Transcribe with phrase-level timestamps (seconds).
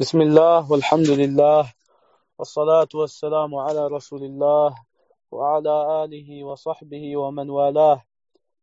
[0.00, 1.72] بسم الله والحمد لله
[2.38, 4.74] والصلاة والسلام على رسول الله
[5.30, 8.02] وعلى آله وصحبه ومن والاه.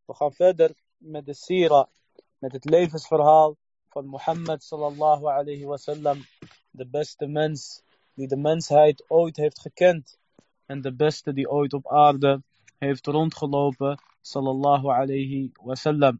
[0.07, 1.87] وخفدر مد السيرة
[2.43, 3.55] مد تليفس فرهال
[3.91, 6.23] فالمحمد صلى الله عليه وسلم
[6.73, 7.83] the best mens
[8.15, 10.19] die de mensheid ooit heeft gekend
[10.65, 12.43] en de beste die ooit op aarde
[12.77, 16.19] heeft rondgelopen صلى الله عليه وسلم.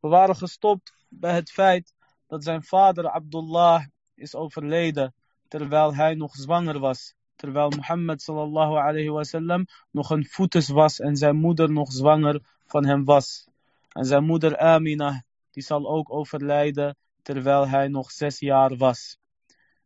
[0.00, 1.94] We waren gestopt bij het feit
[2.26, 3.84] dat zijn vader Abdullah
[4.16, 5.14] is overleden
[5.48, 7.14] terwijl hij nog zwanger was.
[7.36, 12.86] Terwijl Mohammed sallallahu alayhi wasallam nog een voetus was en zijn moeder nog zwanger van
[12.86, 13.48] hem was.
[13.88, 19.18] En zijn moeder Amina, die zal ook overlijden terwijl hij nog zes jaar was.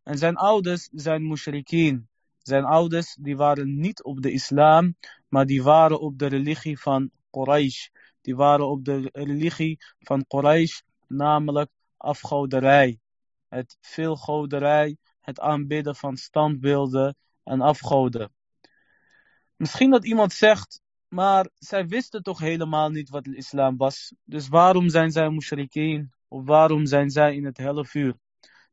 [0.03, 2.09] En zijn ouders zijn mushrikeen.
[2.43, 4.95] Zijn ouders die waren niet op de islam,
[5.29, 7.89] maar die waren op de religie van Quraysh.
[8.21, 12.99] Die waren op de religie van Quraysh, namelijk afgoderij.
[13.51, 18.33] Het veelgoderij, het aanbidden van standbeelden en afgoden.
[19.57, 24.15] Misschien dat iemand zegt, maar zij wisten toch helemaal niet wat de islam was.
[24.25, 26.13] Dus waarom zijn zij mushrikeen?
[26.29, 28.15] Of waarom zijn zij in het helle vuur?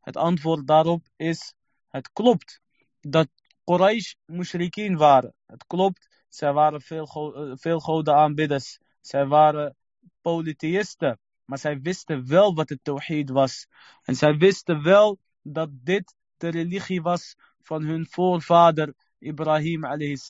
[0.02, 1.53] Het antwoord daarop is,
[1.87, 2.61] het klopt
[3.02, 3.27] dat
[3.63, 5.33] Quraysh mushrikeen waren.
[5.45, 8.80] Het klopt, zij waren veel, eh, veel aanbidders.
[9.02, 9.75] Zij waren
[10.21, 11.19] polytheïsten.
[11.47, 13.67] Maar zij wisten wel wat het tawhid was.
[14.03, 19.83] En zij wisten wel dat dit de religie was van hun voorvader Ibrahim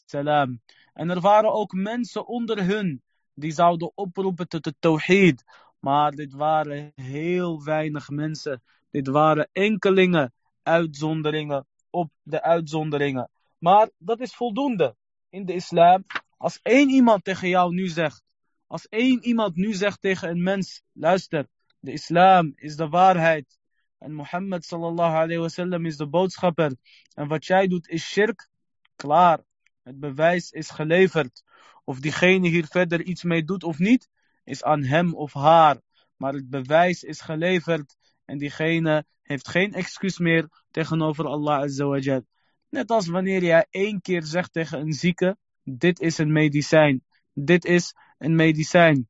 [0.06, 0.62] salam.
[0.94, 3.02] En er waren ook mensen onder hun
[3.34, 5.44] die zouden oproepen tot het tawhid.
[5.80, 8.62] Maar dit waren heel weinig mensen.
[8.92, 13.30] Dit waren enkelingen uitzonderingen op de uitzonderingen.
[13.58, 14.96] Maar dat is voldoende
[15.30, 16.06] in de islam.
[16.38, 18.24] Als één iemand tegen jou nu zegt
[18.68, 21.48] als één iemand nu zegt tegen een mens, luister,
[21.80, 23.58] de islam is de waarheid.
[23.98, 26.76] En Mohammed sallallahu alayhi wasallam is de boodschapper.
[27.14, 28.50] En wat jij doet is shirk.
[28.96, 29.44] Klaar.
[29.84, 31.44] Het bewijs is geleverd.
[31.84, 34.10] Of diegene hier verder iets mee doet of niet,
[34.44, 35.82] is aan hem of haar.
[36.18, 37.96] Maar het bewijs is geleverd.
[38.26, 42.26] En diegene heeft geen excuus meer tegenover Allah azawajal.
[42.70, 47.04] Net als wanneer jij één keer zegt tegen een zieke, dit is een medicijn.
[47.34, 49.08] Dit is een medicijn.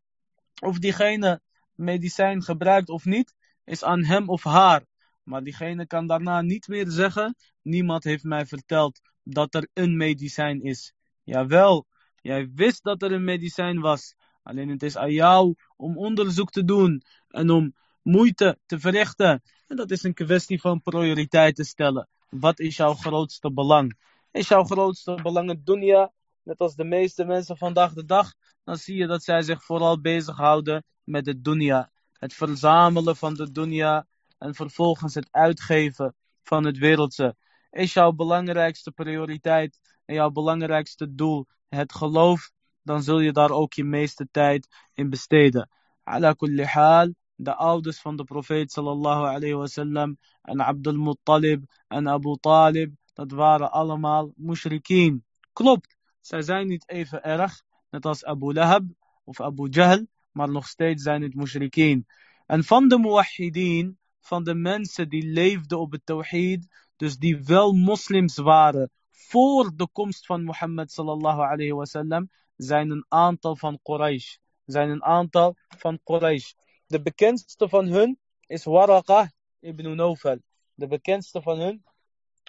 [0.62, 1.42] Of diegene
[1.76, 3.36] medicijn gebruikt of niet,
[3.66, 4.86] is aan hem of haar.
[5.24, 10.62] Maar diegene kan daarna niet meer zeggen, niemand heeft mij verteld dat er een medicijn
[10.62, 10.94] is.
[11.24, 11.86] Jawel,
[12.22, 14.16] jij wist dat er een medicijn was.
[14.44, 19.44] Alleen het is aan jou om onderzoek te doen en om moeite te verrichten.
[19.68, 22.08] En dat is een kwestie van prioriteiten stellen.
[22.30, 23.98] Wat is jouw grootste belang?
[24.32, 26.12] Is jouw grootste belang het dunya?
[26.44, 28.34] Net als de meeste mensen vandaag de dag
[28.68, 31.92] dan zie je dat zij zich vooral bezighouden met de dunya.
[32.14, 34.08] Het verzamelen van de dunya
[34.38, 37.36] en vervolgens het uitgeven van het wereldse.
[37.70, 42.52] Is jouw belangrijkste prioriteit en jouw belangrijkste doel het geloof,
[42.84, 45.70] dan zul je daar ook je meeste tijd in besteden.
[46.04, 52.10] Ala kulli hal, de ouders van de profeet sallallahu alayhi wasallam en Abdul Muttalib en
[52.10, 55.26] Abu Talib, dat waren allemaal mushrikeen.
[55.54, 58.84] Klopt, zij zijn niet even erg, net als Abu Lahab
[59.24, 62.08] of Abu Jahl, maar nog steeds zijn het mushrikeen.
[62.46, 67.74] En van de muwahideen, van de mensen die leefden op het tawhid, dus die wel
[67.74, 74.36] moslims waren voor de komst van Mohammed sallallahu alayhi wasallam, zijn een aantal van Quraysh.
[74.66, 76.54] Zijn een aantal van Quraysh.
[76.88, 79.28] De bekendste van hun is Waraqah
[79.60, 80.38] ibn Nawfal.
[80.74, 81.84] De bekendste van hun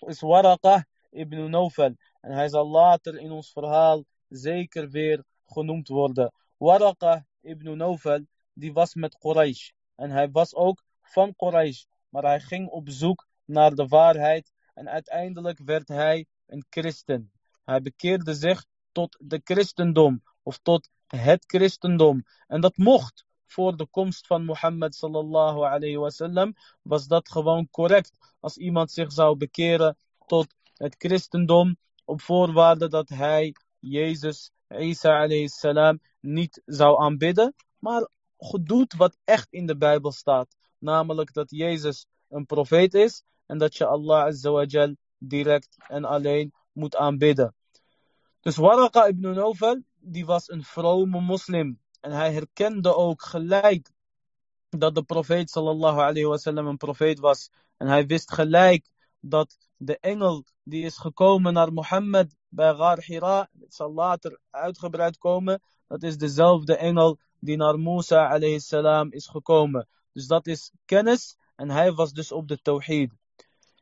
[0.07, 1.95] is Waraqah ibn Nawfal.
[2.21, 6.33] En hij zal later in ons verhaal zeker weer genoemd worden.
[6.57, 9.71] Waraka ibn Nawfal, die was met Quraysh.
[9.95, 11.85] En hij was ook van Quraysh.
[12.09, 14.53] Maar hij ging op zoek naar de waarheid.
[14.75, 17.33] En uiteindelijk werd hij een christen.
[17.65, 20.23] Hij bekeerde zich tot de christendom.
[20.43, 22.25] Of tot het christendom.
[22.47, 23.27] En dat mocht.
[23.47, 28.19] Voor de komst van Mohammed sallallahu alayhi wasallam was dat gewoon correct.
[28.41, 29.97] Als iemand zich zou bekeren
[30.27, 38.09] tot het christendom op voorwaarde dat hij Jezus Isa salam niet zou aanbidden, maar
[38.63, 40.57] doet wat echt in de Bijbel staat.
[40.79, 46.97] Namelijk dat Jezus een profeet is en dat je Allah azawajal direct en alleen moet
[46.97, 47.55] aanbidden.
[48.41, 51.81] Dus Waraka ibn Nawfal, die was een vrome moslim.
[52.01, 53.91] En hij herkende ook gelijk
[54.69, 57.51] dat de profeet sallallahu alayhi wasallam een profeet was.
[57.77, 58.91] En hij wist gelijk
[59.21, 65.61] dat de engel die is gekomen naar Mohammed bij Gar Hira, zal later uitgebreid komen,
[65.87, 69.89] dat is dezelfde engel die naar Musa alayhi salam is gekomen.
[70.13, 73.13] Dus dat is kennis en hij was dus op de tawhid.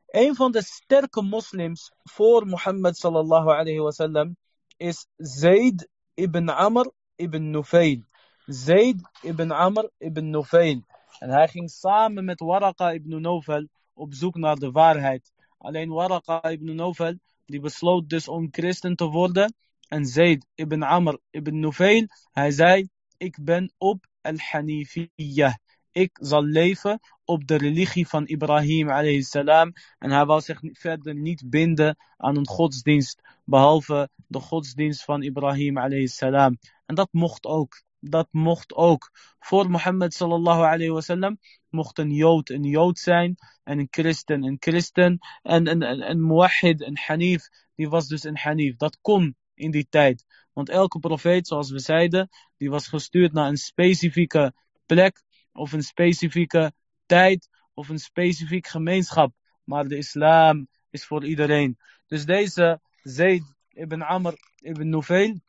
[0.07, 4.35] Een van de sterke moslims voor Mohammed sallallahu alayhi
[4.77, 8.03] is Zayd ibn Amr ibn Nufail.
[8.47, 10.83] Zayd ibn Amr ibn Nufail.
[11.19, 15.33] En hij ging samen met Waraqa ibn Nufal op zoek naar de waarheid.
[15.59, 17.15] Alleen Waraqa ibn Nufal
[17.47, 19.55] die besloot dus om christen te worden.
[19.89, 25.55] En Zayd ibn Amr ibn Nufail, hij zei, ik ben op al-Hanifiyah.
[25.93, 29.73] Ik zal leven op de religie van Ibrahim salam.
[29.99, 36.07] En hij wou zich verder niet binden aan een godsdienst, behalve de godsdienst van Ibrahim
[36.07, 36.59] salam.
[36.87, 37.83] En dat mocht ook.
[38.11, 39.11] Dat mocht ook.
[39.39, 41.37] Voor Mohammed sallallahu alayhi
[41.69, 43.35] mocht een Jood een Jood zijn.
[43.65, 45.19] En een christen een christen.
[45.43, 48.77] En een, een, een hanif, die was dus een hanif.
[48.77, 50.25] Dat kon in die tijd.
[50.53, 54.55] Want elke profeet, zoals we zeiden, die was gestuurd naar een specifieke
[54.87, 55.23] plek.
[55.53, 56.73] Of een specifieke
[57.07, 57.49] tijd.
[57.75, 59.35] Of een specifiek gemeenschap.
[59.65, 61.79] Maar de islam is voor iedereen.
[62.07, 65.41] Dus deze Zayd ibn Amr ibn Nufail,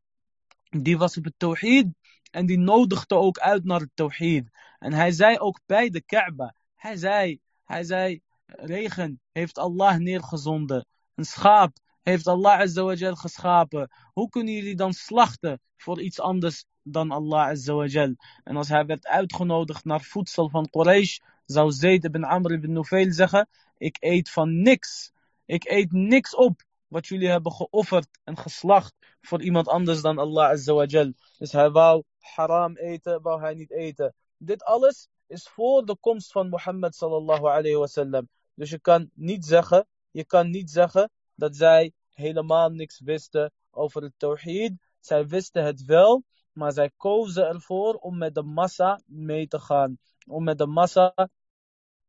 [0.69, 1.87] die was op het tawhid.
[2.31, 4.49] En die nodigde ook uit naar het tawhid.
[4.79, 6.55] En hij zei ook bij de Kaaba.
[6.75, 10.85] Hij zei, hij zei, regen heeft Allah neergezonden.
[11.15, 13.91] Een schaap heeft Allah azawajal geschapen.
[14.13, 18.15] Hoe kunnen jullie dan slachten voor iets anders dan Allah azawajal?
[18.43, 23.11] En als hij werd uitgenodigd naar voedsel van Quraysh, zou Zayd ibn Amr ibn Nufail
[23.11, 23.47] zeggen,
[23.77, 25.11] ik eet van niks.
[25.45, 30.49] Ik eet niks op wat jullie hebben geofferd en geslacht voor iemand anders dan Allah
[30.49, 31.13] azawajal.
[31.37, 32.03] Dus hij wou
[32.35, 34.13] haram eten, wou hij niet eten.
[34.37, 38.29] Dit alles is voor de komst van Mohammed sallallahu alayhi wasallam.
[38.53, 44.01] Dus je kan niet zeggen, je kan niet zeggen dat zij helemaal niks wisten over
[44.01, 44.73] het tawhid.
[44.99, 49.97] Zij wisten het wel, maar zij kozen ervoor om met de massa mee te gaan.
[50.27, 51.29] Om met de massa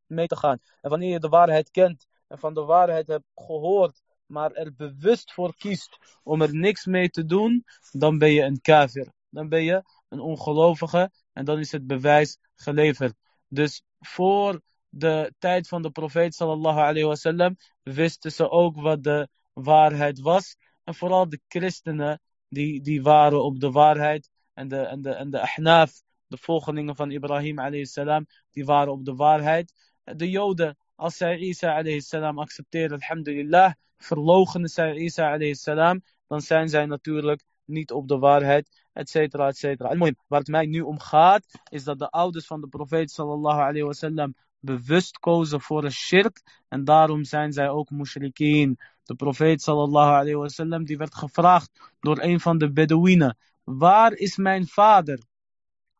[0.05, 0.59] mee te gaan.
[0.81, 5.33] En wanneer je de waarheid kent en van de waarheid hebt gehoord, maar er bewust
[5.33, 9.13] voor kiest om er niks mee te doen, dan ben je een kafir.
[9.29, 13.13] Dan ben je een ongelovige en dan is het bewijs geleverd.
[13.47, 19.27] Dus voor de tijd van de profeet sallallahu alayhi wasallam wisten ze ook wat de
[19.53, 20.55] waarheid was.
[20.83, 24.29] En vooral de christenen die, die waren op de waarheid.
[24.53, 28.91] En de, en de, en de ahnaf, de volgelingen van Ibrahim alayhi salam, die waren
[28.91, 29.73] op de waarheid.
[30.03, 36.41] De joden, als zij Isa alayhi salam accepteren, alhamdulillah, verlogenen zij Isa alayhi salam, dan
[36.41, 39.97] zijn zij natuurlijk niet op de waarheid, et cetera, et cetera.
[40.27, 43.83] Waar het mij nu om gaat, is dat de ouders van de profeet sallallahu alayhi
[43.83, 46.41] wasallam bewust kozen voor een shirk.
[46.67, 48.79] En daarom zijn zij ook mushrikeen.
[49.03, 53.37] De profeet sallallahu alayhi wasallam die werd gevraagd door een van de Bedouinen.
[53.63, 55.19] Waar is mijn vader?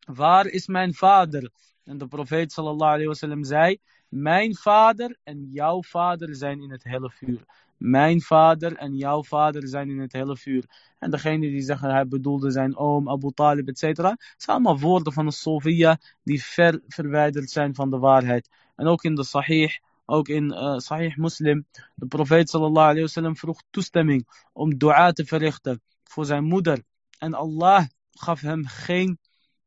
[0.00, 1.50] Waar is mijn vader?
[1.84, 3.78] En de profeet sallallahu alayhi wasallam zei.
[4.08, 7.44] Mijn vader en jouw vader zijn in het hele vuur.
[7.80, 10.64] Mijn vader en jouw vader zijn in het hele vuur.
[10.98, 13.80] En degene die zeggen hij bedoelde zijn oom, Abu Talib, etc.
[13.96, 18.48] zijn allemaal woorden van de Sofia die ver verwijderd zijn van de waarheid.
[18.76, 24.28] En ook in de Sahih, ook in uh, Sahih Muslim, de profeet sallallahu vroeg toestemming
[24.52, 26.82] om dua te verrichten voor zijn moeder.
[27.18, 29.18] En Allah gaf hem geen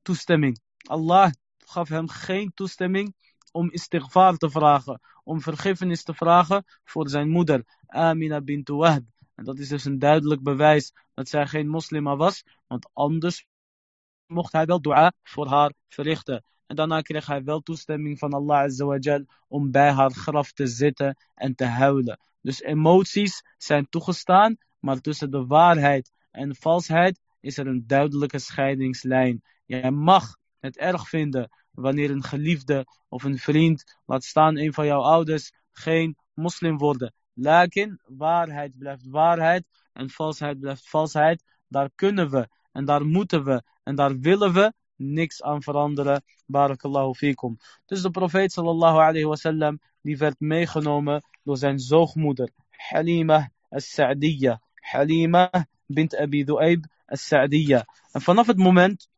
[0.01, 0.59] toestemming.
[0.87, 3.15] Allah gaf hem geen toestemming
[3.53, 9.05] om istighfar te vragen, om vergiffenis te vragen voor zijn moeder, Amina bint Wahb.
[9.35, 13.45] En dat is dus een duidelijk bewijs dat zij geen moslima was, want anders
[14.25, 16.43] mocht hij wel dua voor haar verrichten.
[16.65, 21.17] En daarna kreeg hij wel toestemming van Allah Azawajal om bij haar graf te zitten
[21.33, 22.19] en te huilen.
[22.41, 29.41] Dus emoties zijn toegestaan, maar tussen de waarheid en valsheid is er een duidelijke scheidingslijn.
[29.65, 34.85] Jij mag het erg vinden wanneer een geliefde of een vriend, laat staan een van
[34.85, 37.13] jouw ouders, geen moslim worden.
[37.33, 41.43] Lakin, waarheid blijft waarheid en valsheid blijft valsheid.
[41.67, 46.23] Daar kunnen we en daar moeten we en daar willen we niks aan veranderen.
[46.45, 47.57] Barakallahu fikum.
[47.85, 54.61] Dus de profeet sallallahu alayhi wasallam die werd meegenomen door zijn zoogmoeder Halima as-Sa'diyya.
[54.73, 55.49] Halima
[55.85, 57.85] bint Abi Du'aib as-Sa'diyya.
[58.11, 59.09] En vanaf het moment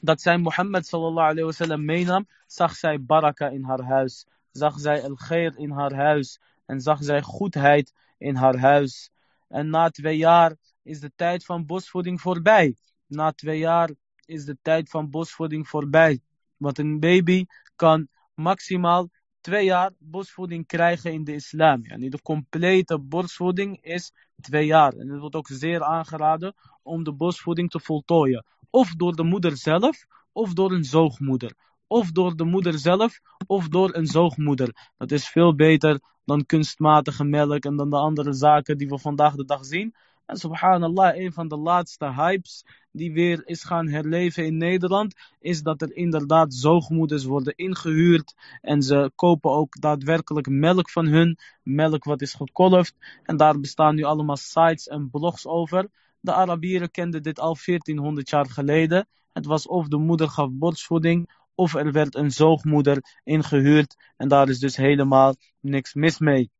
[0.00, 4.26] dat zij Mohammed sallallahu alayhi meenam, zag zij baraka in haar huis.
[4.52, 6.40] Zag zij al-khair in haar huis.
[6.66, 9.10] En zag zij goedheid in haar huis.
[9.48, 12.76] En na twee jaar is de tijd van bosvoeding voorbij.
[13.06, 13.90] Na twee jaar
[14.24, 16.20] is de tijd van bosvoeding voorbij.
[16.56, 19.08] Want een baby kan maximaal
[19.40, 21.80] twee jaar bosvoeding krijgen in de islam.
[21.82, 24.92] Yani de complete borstvoeding is twee jaar.
[24.92, 26.54] En het wordt ook zeer aangeraden
[26.90, 28.44] om de bosvoeding te voltooien.
[28.70, 31.54] Of door de moeder zelf, of door een zoogmoeder.
[31.86, 34.92] Of door de moeder zelf, of door een zoogmoeder.
[34.96, 39.34] Dat is veel beter dan kunstmatige melk en dan de andere zaken die we vandaag
[39.34, 39.94] de dag zien.
[40.26, 45.62] En subhanallah, een van de laatste hypes die weer is gaan herleven in Nederland, is
[45.62, 48.34] dat er inderdaad zoogmoeders worden ingehuurd.
[48.60, 52.94] En ze kopen ook daadwerkelijk melk van hun, melk wat is gekolfd.
[53.22, 55.88] En daar bestaan nu allemaal sites en blogs over.
[56.20, 59.08] De Arabieren kenden dit al 1400 jaar geleden.
[59.32, 63.96] Het was of de moeder gaf borstvoeding, of er werd een zoogmoeder ingehuurd.
[64.16, 66.50] En daar is dus helemaal niks mis mee.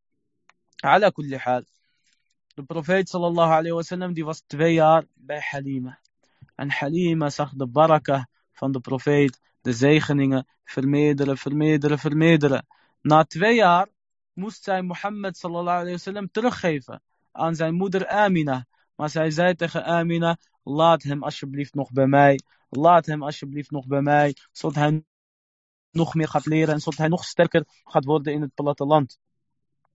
[0.76, 1.64] Ala kulli hal.
[2.55, 5.99] De profeet sallallahu alayhi wasallam die was twee jaar bij Halima.
[6.55, 12.67] En Halima zag de baraka van de profeet, de zegeningen, vermeerderen, vermeerderen, vermeerderen.
[13.02, 13.88] Na twee jaar
[14.33, 17.02] moest zij Mohammed sallallahu alayhi wasallam teruggeven
[17.33, 18.67] aan zijn moeder Amina.
[19.00, 22.40] Maar zij zei tegen Amina, laat hem alsjeblieft nog bij mij.
[22.69, 25.04] Laat hem alsjeblieft nog bij mij, zodat hij
[25.90, 29.19] nog meer gaat leren en zodat hij nog sterker gaat worden in het platteland.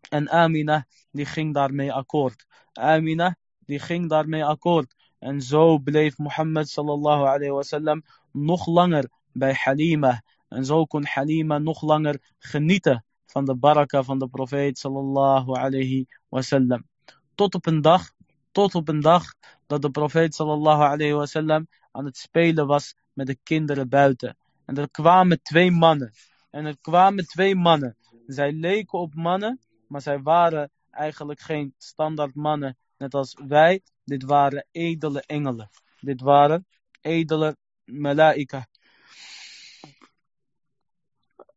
[0.09, 2.45] En Amina, die ging daarmee akkoord.
[2.73, 4.95] Amina, die ging daarmee akkoord.
[5.19, 10.23] En zo bleef Mohammed sallallahu alayhi wasallam nog langer bij Halima.
[10.47, 16.05] En zo kon Halima nog langer genieten van de baraka van de profeet sallallahu alayhi
[16.29, 16.87] wasallam.
[17.35, 18.13] Tot op een dag,
[18.55, 19.33] tot op een dag
[19.67, 24.37] dat de profeet sallallahu alayhi wasallam aan het spelen was met de kinderen buiten.
[24.65, 26.13] En er kwamen twee mannen.
[26.49, 27.97] En er kwamen twee mannen.
[28.27, 33.81] Zij leken op mannen, maar zij waren eigenlijk geen standaard mannen, net als wij.
[34.03, 35.69] Dit waren edele engelen.
[35.99, 36.67] Dit waren
[37.01, 38.67] edele malaika.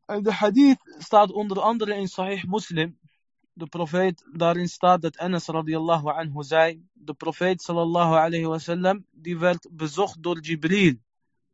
[0.07, 2.99] En de hadith staat onder andere in Sahih Muslim.
[3.59, 6.83] De profeet, daarin staat dat Anas radiallahu anhu zei.
[6.93, 10.95] De profeet sallallahu alayhi wasallam, die werd bezocht door Jibril.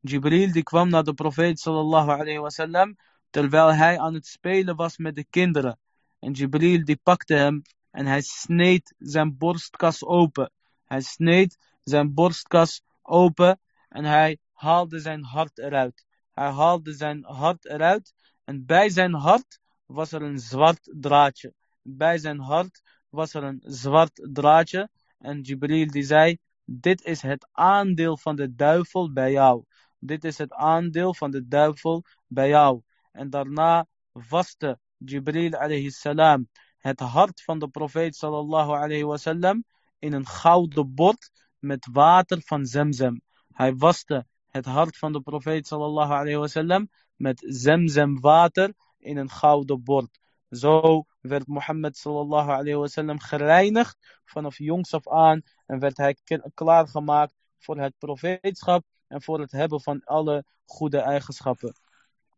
[0.00, 2.96] Jibril die kwam naar de profeet sallallahu alayhi wasallam.
[3.30, 5.78] Terwijl hij aan het spelen was met de kinderen.
[6.18, 10.50] En Jibril die pakte hem en hij sneed zijn borstkas open.
[10.84, 16.04] Hij sneed zijn borstkas open en hij haalde zijn hart eruit.
[16.32, 21.54] Hij haalde zijn hart eruit en bij zijn hart was er een zwart draadje.
[21.86, 24.88] Bij zijn hart was er een zwart draadje
[25.18, 29.64] en Jibril die zei, dit is het aandeel van de duivel bij jou.
[29.98, 32.82] Dit is het aandeel van de duivel bij jou.
[33.12, 36.48] En daarna vaste Jibril alayhi salam
[36.78, 39.64] het hart van de profeet sallallahu alayhi wasallam
[39.98, 43.22] in een gouden bord met water van Zemzem.
[43.52, 49.30] Hij waste het hart van de profeet sallallahu alayhi wasallam met Zemzem water in een
[49.30, 50.18] gouden bord.
[50.54, 56.16] Zo werd Mohammed sallallahu alayhi gereinigd vanaf jongs af aan en werd hij
[56.54, 61.75] klaargemaakt voor het profeetschap en voor het hebben van alle goede eigenschappen.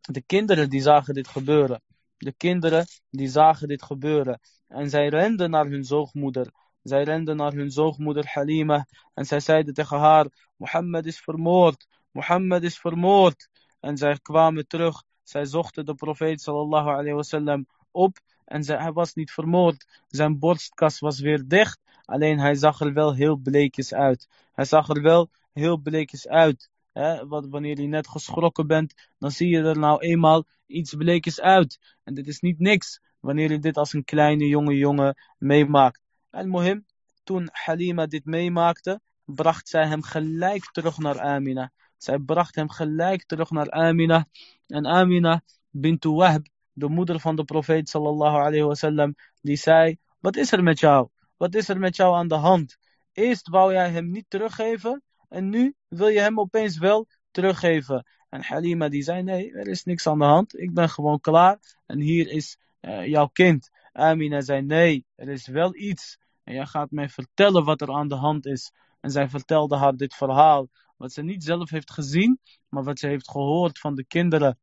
[0.00, 1.82] De kinderen die zagen dit gebeuren.
[2.16, 4.40] De kinderen die zagen dit gebeuren.
[4.68, 6.50] En zij renden naar hun zoogmoeder.
[6.82, 8.86] Zij renden naar hun zoogmoeder Halima.
[9.14, 11.86] En zij zeiden tegen haar: Mohammed is vermoord.
[12.10, 13.48] Mohammed is vermoord.
[13.80, 15.02] En zij kwamen terug.
[15.22, 18.18] Zij zochten de profeet sallallahu alayhi wasallam op.
[18.44, 20.02] En hij was niet vermoord.
[20.08, 21.80] Zijn borstkas was weer dicht.
[22.04, 24.28] Alleen hij zag er wel heel bleekjes uit.
[24.52, 26.70] Hij zag er wel heel bleekjes uit.
[26.92, 27.26] Hè?
[27.26, 31.78] Wanneer je net geschrokken bent, dan zie je er nou eenmaal iets bleekjes uit.
[32.04, 36.00] En dit is niet niks wanneer je dit als een kleine jonge jongen meemaakt.
[36.30, 36.86] En Mohim,
[37.24, 41.72] toen Halima dit meemaakte, bracht zij hem gelijk terug naar Amina.
[41.96, 44.26] Zij bracht hem gelijk terug naar Amina.
[44.66, 46.46] En Amina bint Wahb,
[46.76, 51.08] de moeder van de profeet sallallahu alayhi wasallam, die zei, wat is er met jou?
[51.36, 52.78] Wat is er met jou aan de hand?
[53.12, 58.06] Eerst wou jij hem niet teruggeven en nu wil je hem opeens wel teruggeven.
[58.28, 60.58] En Halima die zei, nee, er is niks aan de hand.
[60.58, 63.70] Ik ben gewoon klaar en hier is uh, jouw kind.
[63.92, 66.18] Amina zei, nee, er is wel iets.
[66.44, 68.72] En jij gaat mij vertellen wat er aan de hand is.
[69.00, 70.68] En zij vertelde haar dit verhaal.
[70.96, 74.58] Wat ze niet zelf heeft gezien, maar wat ze heeft gehoord van de kinderen.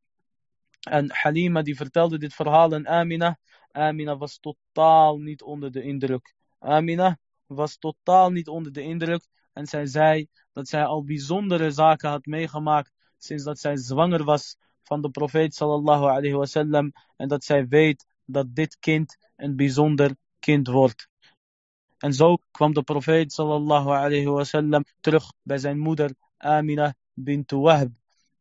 [0.84, 3.38] En Halima die vertelde dit verhaal aan Amina.
[3.72, 6.34] Amina was totaal niet onder de indruk.
[6.58, 9.26] Amina was totaal niet onder de indruk.
[9.52, 14.56] En zij zei dat zij al bijzondere zaken had meegemaakt sinds dat zij zwanger was
[14.82, 16.92] van de profeet sallallahu alayhi wasallam.
[17.16, 21.08] En dat zij weet dat dit kind een bijzonder kind wordt.
[21.98, 27.92] En zo kwam de profeet sallallahu alayhi wasallam terug bij zijn moeder Amina bint Wahb.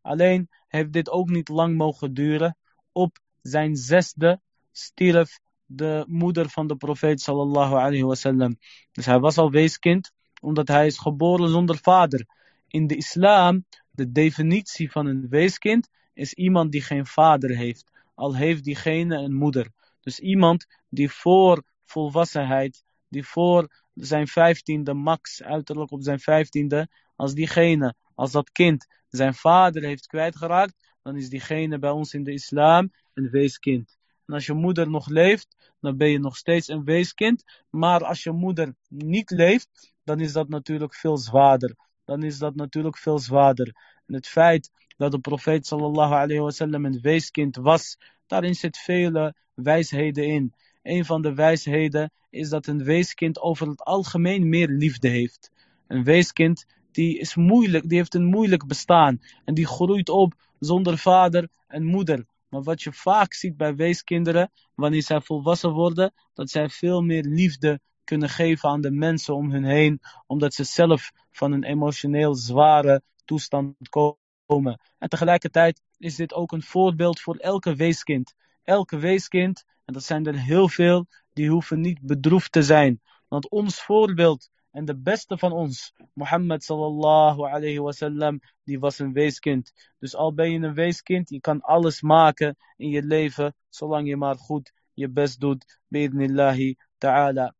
[0.01, 2.57] Alleen heeft dit ook niet lang mogen duren.
[2.91, 4.39] Op zijn zesde
[4.71, 8.57] stierf de moeder van de profeet sallallahu alayhi wasallam.
[8.91, 10.11] Dus hij was al weeskind
[10.41, 12.25] omdat hij is geboren zonder vader.
[12.67, 17.91] In de islam, de definitie van een weeskind is iemand die geen vader heeft.
[18.15, 19.71] Al heeft diegene een moeder.
[20.01, 27.33] Dus iemand die voor volwassenheid, die voor zijn vijftiende max, uiterlijk op zijn vijftiende, als
[27.33, 32.33] diegene, als dat kind zijn vader heeft kwijtgeraakt, dan is diegene bij ons in de
[32.33, 33.97] islam een weeskind.
[34.25, 37.43] En als je moeder nog leeft, dan ben je nog steeds een weeskind.
[37.69, 41.75] Maar als je moeder niet leeft, dan is dat natuurlijk veel zwaarder.
[42.05, 43.75] Dan is dat natuurlijk veel zwaarder.
[44.05, 49.35] En het feit dat de profeet sallallahu alayhi wasallam een weeskind was, daarin zit vele
[49.53, 50.53] wijsheden in.
[50.81, 55.51] Een van de wijsheden is dat een weeskind over het algemeen meer liefde heeft.
[55.87, 59.21] Een weeskind die is moeilijk, die heeft een moeilijk bestaan.
[59.45, 62.25] En die groeit op zonder vader en moeder.
[62.49, 67.23] Maar wat je vaak ziet bij weeskinderen, wanneer zij volwassen worden, dat zij veel meer
[67.23, 72.35] liefde kunnen geven aan de mensen om hen heen, omdat ze zelf van een emotioneel
[72.35, 74.81] zware toestand komen.
[74.97, 78.33] En tegelijkertijd is dit ook een voorbeeld voor elke weeskind.
[78.63, 83.01] Elke weeskind, en dat zijn er heel veel, die hoeven niet bedroefd te zijn.
[83.27, 89.13] Want ons voorbeeld en de beste van ons, Mohammed sallallahu alayhi wasallam, die was een
[89.13, 89.73] weeskind.
[89.99, 94.17] Dus al ben je een weeskind, je kan alles maken in je leven, zolang je
[94.17, 95.79] maar goed je best doet.
[95.87, 97.53] Bi'idnillahi ta'ala.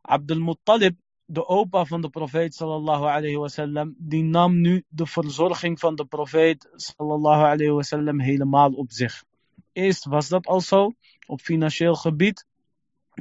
[0.00, 5.78] Abdul Muttalib, de opa van de profeet sallallahu alayhi wasallam, die nam nu de verzorging
[5.78, 9.24] van de profeet sallallahu alayhi wasallam helemaal op zich.
[9.72, 10.92] Eerst was dat al zo,
[11.26, 12.46] op financieel gebied,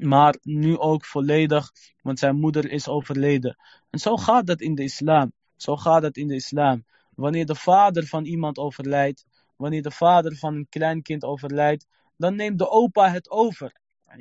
[0.01, 1.71] maar nu ook volledig,
[2.01, 3.57] want zijn moeder is overleden.
[3.89, 5.33] En zo gaat dat in de islam.
[5.55, 6.85] Zo gaat het in de islam.
[7.15, 9.25] Wanneer de vader van iemand overlijdt,
[9.55, 11.87] wanneer de vader van een kleinkind overlijdt,
[12.17, 13.75] dan neemt de opa het over.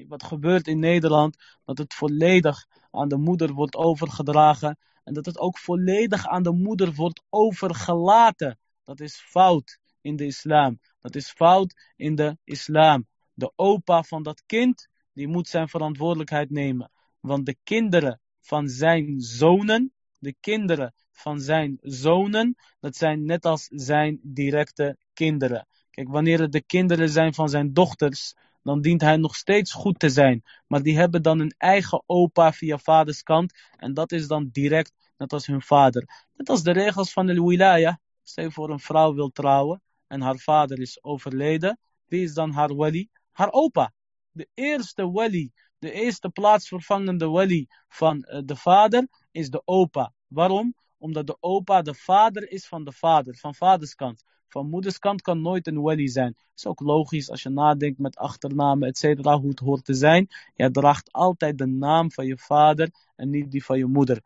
[0.08, 5.38] Wat gebeurt in Nederland, dat het volledig aan de moeder wordt overgedragen en dat het
[5.38, 8.58] ook volledig aan de moeder wordt overgelaten.
[8.84, 10.78] Dat is fout in de islam.
[11.00, 13.06] Dat is fout in de islam.
[13.34, 16.90] De opa van dat kind, die moet zijn verantwoordelijkheid nemen.
[17.20, 23.68] Want de kinderen van zijn zonen, de kinderen van zijn zonen, dat zijn net als
[23.70, 25.66] zijn directe kinderen.
[25.90, 29.98] Kijk, wanneer het de kinderen zijn van zijn dochters, dan dient hij nog steeds goed
[29.98, 30.42] te zijn.
[30.66, 33.52] Maar die hebben dan een eigen opa via vaders kant.
[33.76, 36.26] En dat is dan direct net als hun vader.
[36.34, 38.00] Net als de regels van de wilaya.
[38.22, 41.78] Stel voor een vrouw wil trouwen en haar vader is overleden.
[42.06, 43.08] Wie is dan haar wali?
[43.32, 43.92] Haar opa.
[44.36, 50.12] De eerste wali, de eerste plaatsvervangende wali van eh, de vader is de opa.
[50.26, 50.74] Waarom?
[50.98, 54.24] Omdat de opa de vader is van de vader, van vaderskant.
[54.48, 56.36] Van moederskant kan nooit een wali zijn.
[56.56, 60.28] Is ook logisch als je nadenkt met achternamen, et cetera, hoe het hoort te zijn.
[60.54, 64.22] Je draagt altijd de naam van je vader en niet die van je moeder.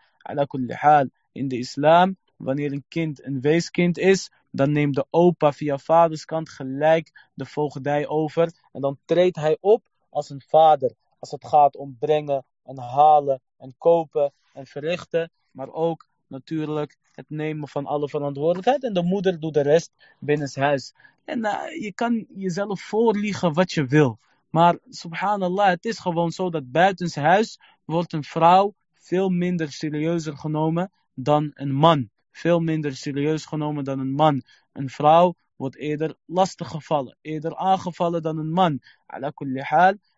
[1.33, 6.49] In de islam, wanneer een kind een weeskind is, dan neemt de opa via vaderskant
[6.49, 8.53] gelijk de voogdij over.
[8.73, 10.93] En dan treedt hij op als een vader.
[11.19, 15.31] Als het gaat om brengen en halen en kopen en verrichten.
[15.51, 18.85] Maar ook natuurlijk het nemen van alle verantwoordelijkheid.
[18.85, 20.95] En de moeder doet de rest binnen huis.
[21.25, 24.19] En uh, je kan jezelf voorliegen wat je wil.
[24.51, 30.91] Maar subhanallah, het is gewoon zo dat buitenshuis wordt een vrouw veel minder serieuzer genomen
[31.15, 32.11] dan een man.
[32.31, 34.43] Veel minder serieus genomen dan een man.
[34.73, 38.81] Een vrouw wordt eerder lastig gevallen, eerder aangevallen dan een man.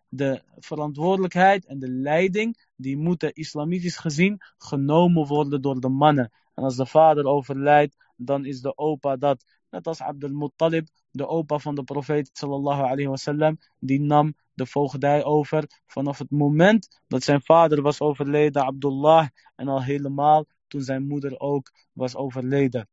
[0.09, 6.31] De verantwoordelijkheid en de leiding, die moeten islamitisch gezien genomen worden door de mannen.
[6.55, 9.45] En als de vader overlijdt, dan is de opa dat.
[9.69, 14.65] Net als Abdul Muttalib, de opa van de profeet sallallahu alayhi wasallam, die nam de
[14.65, 20.81] voogdij over vanaf het moment dat zijn vader was overleden, Abdullah, en al helemaal toen
[20.81, 22.87] zijn moeder ook was overleden.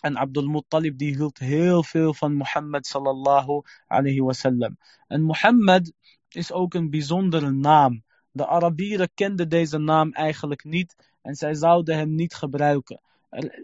[0.00, 4.76] En Abdul Muttalib die hield heel veel van Mohammed sallallahu alayhi wasallam.
[5.08, 5.92] En Mohammed
[6.28, 8.02] is ook een bijzondere naam.
[8.30, 13.00] De Arabieren kenden deze naam eigenlijk niet en zij zouden hem niet gebruiken.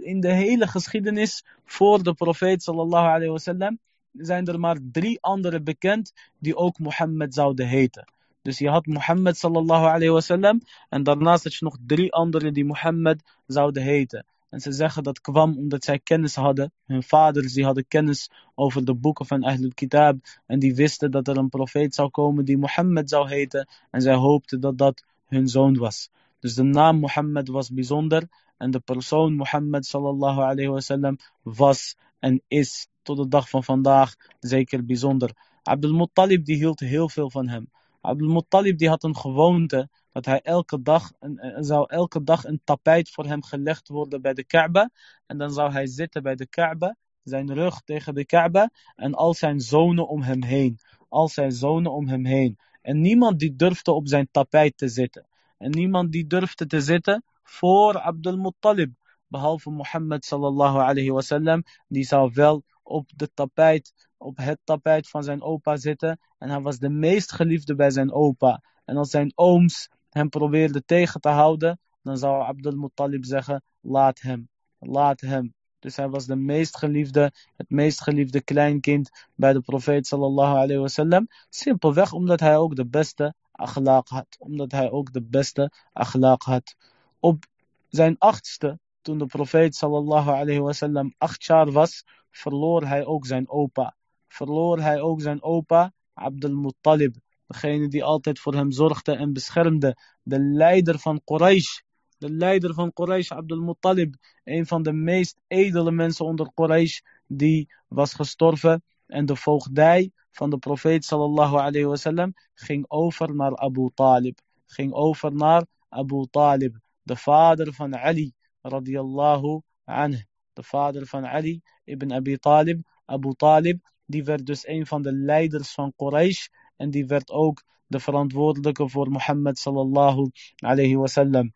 [0.03, 3.79] In de hele geschiedenis voor de profeet sallallahu alayhi wasallam
[4.13, 8.05] zijn er maar drie anderen bekend die ook Mohammed zouden heten.
[8.43, 12.65] Dus je had Mohammed sallallahu alayhi wasallam en daarnaast had je nog drie anderen die
[12.65, 14.27] Mohammed zouden heten.
[14.57, 16.73] En ze zeggen dat kwam omdat zij kennis hadden.
[16.87, 20.17] Hun vaders die hadden kennis over de boeken van Ahlul Kitab.
[20.47, 23.69] En die wisten dat er een profeet zou komen die Mohammed zou heten.
[23.91, 26.11] En zij hoopten dat dat hun zoon was.
[26.41, 28.29] Dus de naam Mohammed was bijzonder.
[28.57, 34.15] En de persoon Mohammed sallallahu alayhi wasallam was en is tot de dag van vandaag
[34.41, 35.31] zeker bijzonder.
[35.63, 37.71] Abdul Muttalib die hield heel veel van hem.
[38.07, 42.61] Abdul Muttalib die had een gewoonte dat hij elke dag, een, zou elke dag een
[42.65, 44.91] tapijt voor hem gelegd worden bij de Kaaba.
[45.27, 49.35] En dan zou hij zitten bij de Kaaba, zijn rug tegen de Kaaba en al
[49.35, 50.79] zijn zonen om hem heen.
[51.09, 52.59] al zijn zonen om hem heen.
[52.83, 55.27] En niemand die durfde op zijn tapijt te zitten.
[55.59, 58.93] En niemand die durfde te zitten voor Abdul Muttalib.
[59.29, 61.63] Behalve Mohammed sallallahu alayhi wasallam.
[61.89, 66.21] Die zou wel op de tapijt, op het tapijt van zijn opa zitten.
[66.39, 68.63] En hij was de meest geliefde bij zijn opa.
[68.85, 74.21] En als zijn ooms hem probeerden tegen te houden, dan zou Abdul Muttalib zeggen, laat
[74.21, 75.55] hem, laat hem.
[75.79, 80.77] Dus hij was de meest geliefde, het meest geliefde kleinkind bij de profeet sallallahu alayhi
[80.77, 81.27] wasallam.
[81.49, 84.37] Simpelweg omdat hij ook de beste akhlaq had.
[84.39, 86.75] Omdat hij ook de beste akhlaq had.
[87.21, 87.45] Op
[87.89, 93.49] zijn achtste, toen de profeet sallallahu alayhi wasallam acht jaar was, verloor hij ook zijn
[93.49, 93.97] opa.
[94.29, 97.15] Verloor hij ook zijn opa, Abdul Muttalib.
[97.47, 99.97] Degene die altijd voor hem zorgde en beschermde.
[100.23, 101.81] De leider van Quraysh
[102.19, 104.15] de leider van Quraysh, Abdul Muttalib,
[104.45, 108.83] een van de meest edele mensen onder Quraysh, die was gestorven.
[109.07, 114.39] En de voogdij van de profeet sallallahu alayhi wasallam ging over naar Abu Talib.
[114.67, 118.33] Ging over naar Abu Talib, de vader van Ali
[118.69, 120.23] radiyallahu anhu.
[120.53, 125.13] De vader van Ali ibn Abi Talib, Abu Talib, die werd dus een van de
[125.13, 126.47] leiders van Quraysh.
[126.77, 131.53] En die werd ook de verantwoordelijke voor Mohammed sallallahu alayhi wasallam.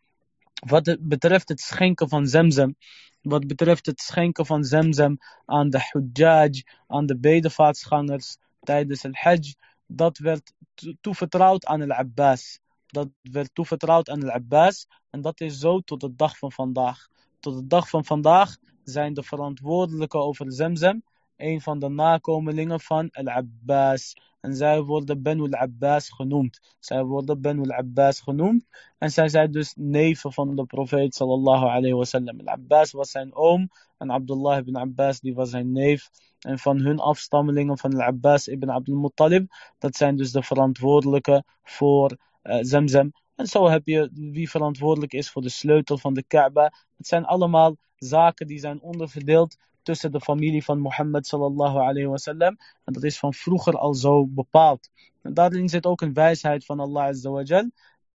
[0.67, 2.77] Wat betreft het schenken van Zemzem,
[3.23, 9.55] wat betreft het schenken van Zemzem aan de Hujjaj, aan de bedevaartsgangers tijdens het Hajj,
[9.87, 10.53] dat werd
[11.01, 12.61] toevertrouwd aan al-Abbas.
[12.91, 17.09] Dat werd toevertrouwd aan al-Abbas en dat is zo tot de dag van vandaag.
[17.41, 21.03] Tot de dag van vandaag zijn de verantwoordelijken over Zemzem
[21.41, 24.17] een van de nakomelingen van al-Abbas.
[24.41, 26.61] En zij worden Banu al-Abbas genoemd.
[26.79, 28.67] Zij worden Banu al-Abbas genoemd.
[28.99, 32.41] En zij zijn dus neven van de profeet sallallahu alayhi wasallam.
[32.41, 33.69] Al-Abbas was zijn oom.
[33.99, 36.11] En Abdullah ibn Abbas die was zijn neef.
[36.41, 39.53] En van hun afstammelingen van Al-Abbas ibn Abdul Muttalib.
[39.79, 43.13] Dat zijn dus de verantwoordelijke voor uh, Zamzam.
[43.35, 46.73] En zo heb je wie verantwoordelijk is voor de sleutel van de Kaaba.
[46.97, 52.37] Het zijn allemaal zaken die zijn onderverdeeld tussen de familie van Mohammed sallallahu alayhi.
[52.85, 54.91] En dat is van vroeger al zo bepaald.
[55.23, 57.71] En daarin zit ook een wijsheid van Allah azza wa jal.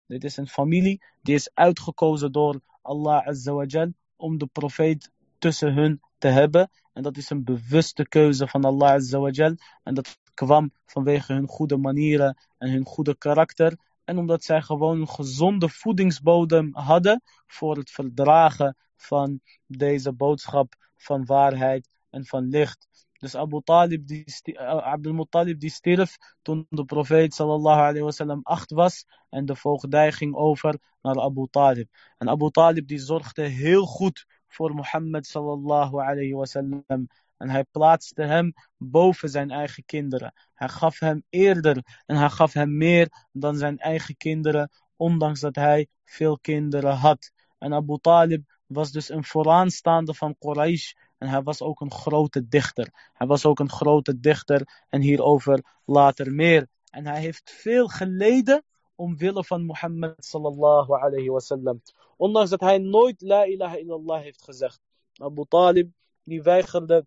[0.06, 5.10] Dit is een familie die is uitgekozen door Allah azza wa jal om de profeet
[5.38, 6.70] tussen hun te hebben.
[6.92, 9.54] En dat is een bewuste keuze van Allah azza wa jal.
[9.82, 13.76] En dat kwam vanwege hun goede manieren en hun goede karakter.
[14.04, 21.24] En omdat zij gewoon een gezonde voedingsbodem hadden voor het verdragen van deze boodschap van
[21.24, 22.88] waarheid en van licht.
[23.22, 28.40] Dus Abu Talib, die, uh, Abdul Muttalib die stierf toen de profeet sallallahu alayhi wasallam
[28.42, 31.88] acht was en de voogdij ging over naar Abu Talib.
[32.18, 37.08] En Abu Talib die zorgde heel goed voor Mohammed sallallahu alayhi wasallam.
[37.42, 40.32] En hij plaatste hem boven zijn eigen kinderen.
[40.54, 45.54] Hij gaf hem eerder en hij gaf hem meer dan zijn eigen kinderen, ondanks dat
[45.54, 47.32] hij veel kinderen had.
[47.58, 50.92] En Abu Talib was dus een vooraanstaande van Quraysh.
[51.18, 53.10] En hij was ook een grote dichter.
[53.12, 54.84] Hij was ook een grote dichter.
[54.88, 56.68] En hierover later meer.
[56.90, 61.82] En hij heeft veel geleden omwille van Mohammed sallallahu alayhi wasallam.
[62.16, 64.80] Ondanks dat hij nooit la ilaha illallah heeft gezegd.
[65.12, 65.90] Abu Talib
[66.24, 67.06] die weigerde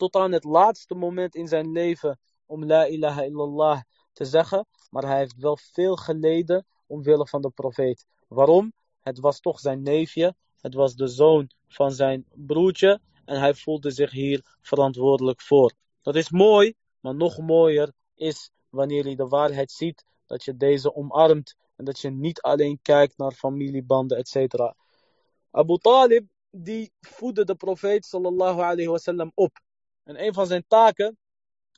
[0.00, 3.80] tot aan het laatste moment in zijn leven om la ilaha illallah
[4.12, 4.66] te zeggen.
[4.90, 8.06] Maar hij heeft wel veel geleden omwille van de profeet.
[8.28, 8.72] Waarom?
[9.00, 10.34] Het was toch zijn neefje.
[10.60, 13.00] Het was de zoon van zijn broertje.
[13.24, 15.72] En hij voelde zich hier verantwoordelijk voor.
[16.02, 20.04] Dat is mooi, maar nog mooier is wanneer je de waarheid ziet.
[20.26, 21.56] Dat je deze omarmt.
[21.76, 24.54] En dat je niet alleen kijkt naar familiebanden, etc.
[25.50, 29.58] Abu Talib, die voedde de profeet sallallahu alayhi wasallam op.
[30.04, 31.18] En een van zijn taken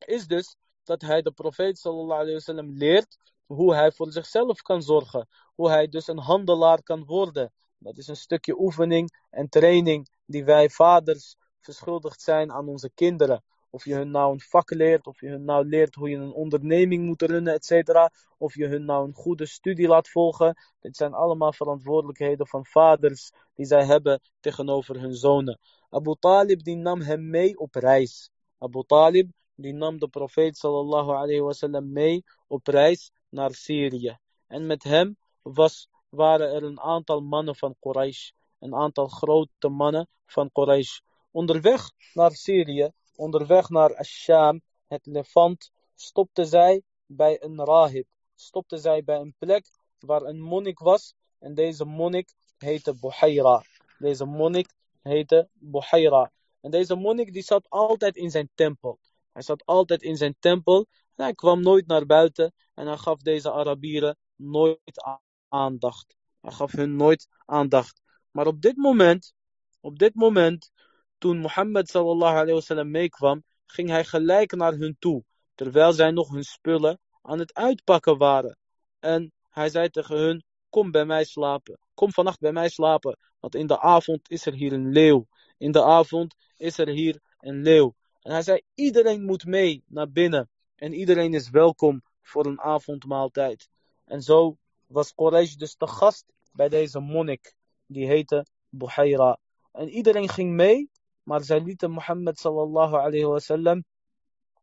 [0.06, 2.40] is dus dat hij de profeet sallallahu
[2.74, 5.28] leert hoe hij voor zichzelf kan zorgen.
[5.54, 7.52] Hoe hij dus een handelaar kan worden.
[7.78, 13.42] Dat is een stukje oefening en training die wij vaders verschuldigd zijn aan onze kinderen.
[13.70, 16.32] Of je hun nou een vak leert, of je hun nou leert hoe je een
[16.32, 17.90] onderneming moet runnen, etc.
[18.38, 20.56] Of je hun nou een goede studie laat volgen.
[20.80, 25.58] Dit zijn allemaal verantwoordelijkheden van vaders die zij hebben tegenover hun zonen.
[25.92, 28.30] Abu Talib die nam hem mee op reis.
[28.58, 29.28] Abu Talib
[29.60, 34.16] die nam de profeet sallallahu alayhi wasallam mee op reis naar Syrië.
[34.46, 38.30] En met hem was waren er een aantal mannen van Quraysh.
[38.58, 40.98] Een aantal grote mannen van Quraysh.
[41.30, 48.06] Onderweg naar Syrië, onderweg naar Asham, het Levant, stopte zij bij een rahib.
[48.34, 49.66] Stopte zij bij een plek
[49.98, 51.14] waar een monnik was.
[51.38, 52.28] En deze monnik
[52.58, 53.64] heette Buhaira.
[53.98, 54.68] Deze monnik
[55.02, 56.32] heette Buhaira.
[56.60, 58.98] En deze monnik die zat altijd in zijn tempel.
[59.32, 63.18] Hij zat altijd in zijn tempel En hij kwam nooit naar buiten en hij gaf
[63.18, 65.04] deze Arabieren nooit
[65.48, 66.16] aandacht.
[66.40, 68.00] Hij gaf hun nooit aandacht.
[68.30, 69.34] Maar op dit moment,
[69.80, 70.70] op dit moment,
[71.18, 76.30] toen Mohammed sallallahu alayhi wasallam meekwam, ging hij gelijk naar hun toe, terwijl zij nog
[76.30, 78.56] hun spullen aan het uitpakken waren.
[78.98, 83.54] En hij zei tegen hun, kom bij mij slapen, kom vannacht bij mij slapen, want
[83.54, 85.26] in de avond is er hier een leeuw.
[85.58, 87.94] In de avond is er hier een leeuw.
[88.20, 90.50] En hij zei, iedereen moet mee naar binnen.
[90.76, 93.68] En iedereen is welkom voor een avondmaaltijd.
[94.04, 97.54] En zo was Quraysh dus te gast bij deze monnik.
[97.86, 99.38] Die heette Buhaira.
[99.72, 100.90] En iedereen ging mee.
[101.22, 103.84] Maar zij lieten Mohammed sallallahu alayhi wasallam.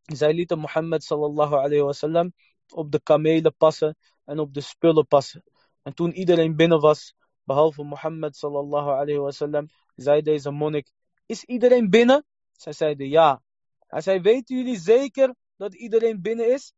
[0.02, 2.32] Zij lieten Mohammed sallallahu alayhi wasallam
[2.68, 5.42] op de kamelen passen en op de spullen passen.
[5.82, 7.14] En toen iedereen binnen was,
[7.50, 10.90] behalve Mohammed sallallahu alayhi wasallam, zei deze monnik,
[11.26, 12.24] is iedereen binnen?
[12.52, 13.42] Zij zeiden ja.
[13.86, 16.72] Hij zei, weten jullie zeker dat iedereen binnen is?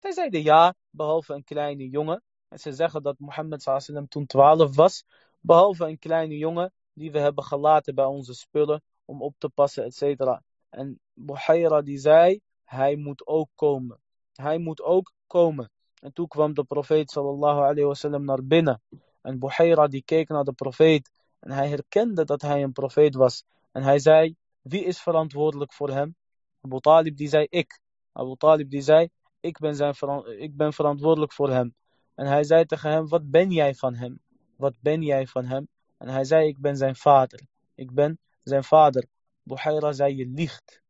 [0.00, 2.22] Zij zeiden ja, behalve een kleine jongen.
[2.48, 5.04] En ze zeggen dat Mohammed sallam toen 12 was,
[5.40, 9.84] behalve een kleine jongen die we hebben gelaten bij onze spullen om op te passen,
[9.84, 10.42] et cetera.
[10.70, 14.00] En Buhaira die zei, hij moet ook komen.
[14.32, 15.70] Hij moet ook komen.
[16.00, 18.80] En toen kwam de profeet sallallahu alayhi wasallam naar binnen.
[19.24, 21.10] En Buhaira die keek naar de profeet
[21.40, 23.44] en hij herkende dat hij een profeet was.
[23.72, 26.16] En hij zei, wie is verantwoordelijk voor hem?
[26.60, 27.80] Abu Talib die zei, ik.
[28.12, 29.08] Abu Talib die zei,
[29.40, 29.94] ik ben, zijn
[30.38, 31.74] ik ben verantwoordelijk voor hem.
[32.14, 34.20] En hij zei tegen hem, wat ben jij van hem?
[34.56, 35.68] Wat ben jij van hem?
[35.98, 37.40] En hij zei, ik ben zijn vader.
[37.74, 39.06] Ik ben zijn vader.
[39.42, 40.82] Buhaira zei, je liegt.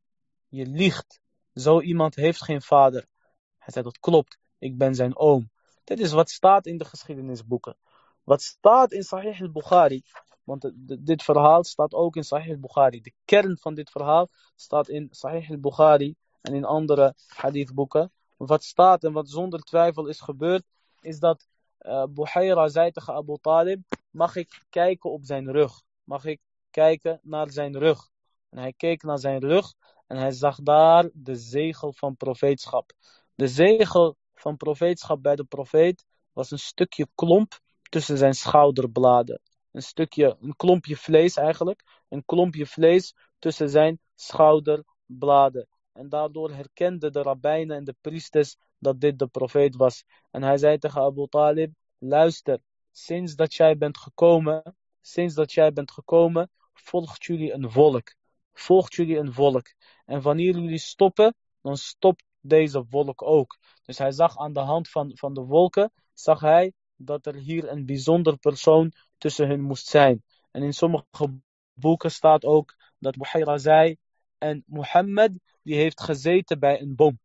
[0.49, 1.21] Je liegt.
[1.55, 3.07] Zo iemand heeft geen vader.
[3.59, 4.39] Hij zei, dat klopt.
[4.59, 5.51] Ik ben zijn oom.
[5.85, 7.77] Dit is wat staat in de geschiedenisboeken.
[8.25, 10.03] Wat staat in Sahih al-Bukhari.
[10.45, 10.71] Want
[11.07, 13.01] dit verhaal staat ook in Sahih al-Bukhari.
[13.01, 18.13] De kern van dit verhaal staat in Sahih al-Bukhari en in andere hadithboeken.
[18.37, 20.65] Wat staat en wat zonder twijfel is gebeurd,
[21.01, 21.47] is dat
[21.81, 25.83] uh, Buhaira zei tegen Abu Talib, mag ik kijken op zijn rug?
[26.05, 28.09] Mag ik kijken naar zijn rug?
[28.51, 29.75] En hij keek naar zijn rug
[30.07, 32.93] en hij zag daar de zegel van profeetschap.
[33.35, 37.61] De zegel van profeetschap bij de profeet was een stukje klomp
[37.95, 39.41] tussen zijn schouderbladen.
[39.73, 41.85] Een stukje, een klompje vlees eigenlijk.
[42.09, 45.69] Een klompje vlees tussen zijn schouderbladen.
[45.93, 50.05] En daardoor herkenden de rabbijnen en de priesters dat dit de profeet was.
[50.31, 52.59] En hij zei tegen Abu Talib, luister,
[52.91, 58.15] sinds dat jij bent gekomen, sinds dat jij bent gekomen, volgt jullie een volk.
[58.53, 59.67] Volgt jullie een volk.
[60.05, 63.59] En wanneer jullie stoppen, dan stopt deze wolk ook.
[63.83, 66.73] Dus hij zag aan de hand van, van de wolken, zag hij
[67.05, 70.23] dat er hier een bijzonder persoon tussen hen moest zijn.
[70.51, 71.41] En in sommige
[71.73, 73.97] boeken staat ook dat Buhaira zei,
[74.39, 77.19] en Mohammed die heeft gezeten bij een boom.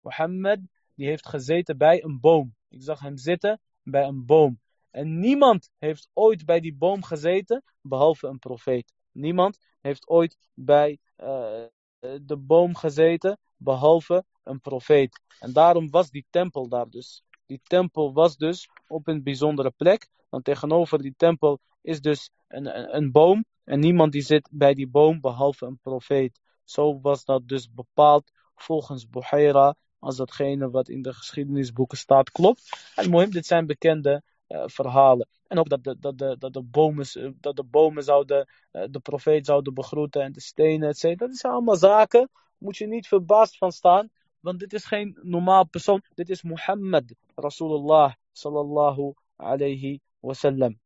[0.00, 0.60] Mohammed
[0.94, 2.54] die heeft gezeten bij een boom.
[2.68, 4.60] Ik zag hem zitten bij een boom.
[4.90, 8.92] En niemand heeft ooit bij die boom gezeten, behalve een profeet.
[9.12, 11.64] Niemand heeft ooit bij uh,
[12.00, 15.20] de boom gezeten, behalve een profeet.
[15.40, 17.22] En daarom was die tempel daar dus.
[17.46, 20.08] Die tempel was dus op een bijzondere plek.
[20.28, 23.44] Want tegenover die tempel is dus een, een, boom.
[23.64, 26.40] En niemand die zit bij die boom behalve een profeet.
[26.64, 32.92] Zo was dat dus bepaald volgens Buhaira als datgene wat in de geschiedenisboeken staat klopt.
[32.94, 35.28] En Mohim, dit zijn bekende uh, verhalen.
[35.46, 38.84] En ook dat de, dat de, dat de, bomen, eh, dat de bomen zouden, uh,
[38.90, 41.18] de profeet zouden begroeten en de stenen, et.
[41.18, 42.28] Dat zijn allemaal zaken,
[42.58, 44.10] moet je niet verbaasd van staan.
[44.42, 46.02] Want dit is geen normaal persoon.
[46.14, 50.80] Dit is Mohammed, Rasulullah, sallallahu alayhi wasallam.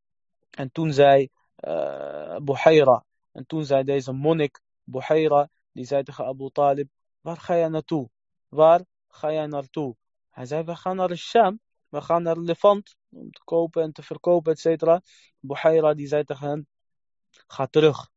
[0.51, 1.29] En toen zei
[1.65, 6.89] uh, Buhaira, en toen zei deze monnik, Buhaira, die zei tegen Abu Talib,
[7.21, 8.11] waar ga je naartoe?
[8.49, 9.97] Waar ga jij naartoe?
[10.31, 13.93] Hij zei, we gaan naar de Sham, we gaan naar Levant, om te kopen en
[13.93, 15.01] te verkopen, et cetera.
[15.41, 16.67] Buhaira die zei tegen hem,
[17.31, 18.09] ga terug.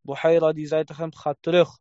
[0.00, 1.78] Buhaira die zei tegen hem, ga terug.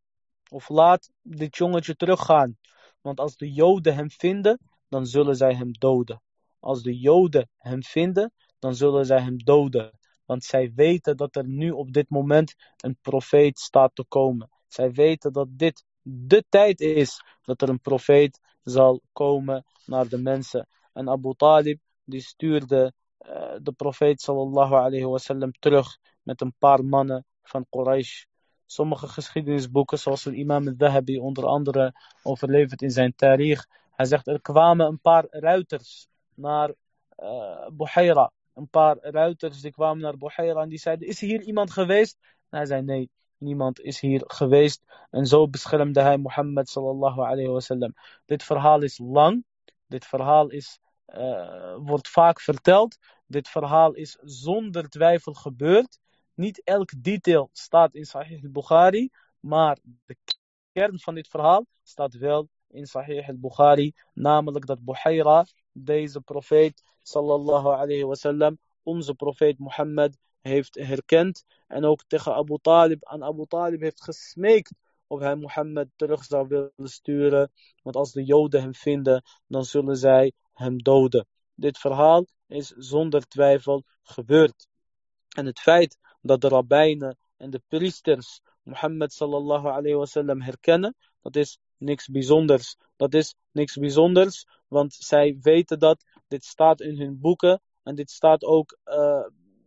[0.50, 2.58] Of laat dit jongetje teruggaan.
[3.02, 4.60] Want als de Joden hem vinden,
[4.90, 6.22] dan zullen zij hem doden.
[6.60, 10.00] Als de Joden hem vinden, dan zullen zij hem doden.
[10.26, 14.50] Want zij weten dat er nu op dit moment een profeet staat te komen.
[14.68, 20.18] Zij weten dat dit de tijd is dat er een profeet zal komen naar de
[20.18, 20.68] mensen.
[20.94, 22.94] En Abu Talib die stuurde
[23.26, 28.24] uh, de profeet sallallahu alayhi wasallam terug met een paar mannen van Quraysh.
[28.72, 33.66] Sommige geschiedenisboeken, zoals de imam al-Dhahabi onder andere overlevert in zijn tarikh.
[33.92, 36.74] Hij zegt er kwamen een paar ruiters naar
[37.18, 38.28] uh.
[38.54, 42.18] Een paar ruiters die kwamen naar Buhaira en die zeiden, is hier iemand geweest?
[42.50, 44.84] Hij zei nee, niemand is hier geweest.
[45.10, 47.94] En zo beschermde hij Mohammed sallallahu alayhi wasallam.
[48.26, 49.46] Dit verhaal is lang.
[49.88, 52.98] Dit verhaal is, uh, wordt vaak verteld.
[53.28, 56.00] Dit verhaal is zonder twijfel gebeurd.
[56.42, 59.10] Niet elk detail staat in Sahih al-Bukhari.
[59.40, 60.16] Maar de
[60.72, 63.94] kern van dit verhaal staat wel in Sahih al-Bukhari.
[64.14, 71.46] Namelijk dat Buhaira, deze profeet sallallahu alayhi wasallam, onze profeet Mohammed heeft herkend.
[71.68, 74.74] En ook tegen Abu Talib, aan Abu Talib heeft gesmeekt
[75.08, 77.52] of hij Mohammed terug zou willen sturen.
[77.84, 81.28] Want als de Joden hem vinden, dan zullen zij hem doden.
[81.56, 84.68] Dit verhaal is zonder twijfel gebeurd.
[85.32, 91.37] En het feit dat de rabbijnen en de priesters Mohammed sallallahu alayhi wasallam herkennen, dat
[91.37, 92.77] is niks bijzonders.
[92.97, 98.11] Dat is niks bijzonders, want zij weten dat dit staat in hun boeken en dit
[98.11, 99.25] staat ook uh,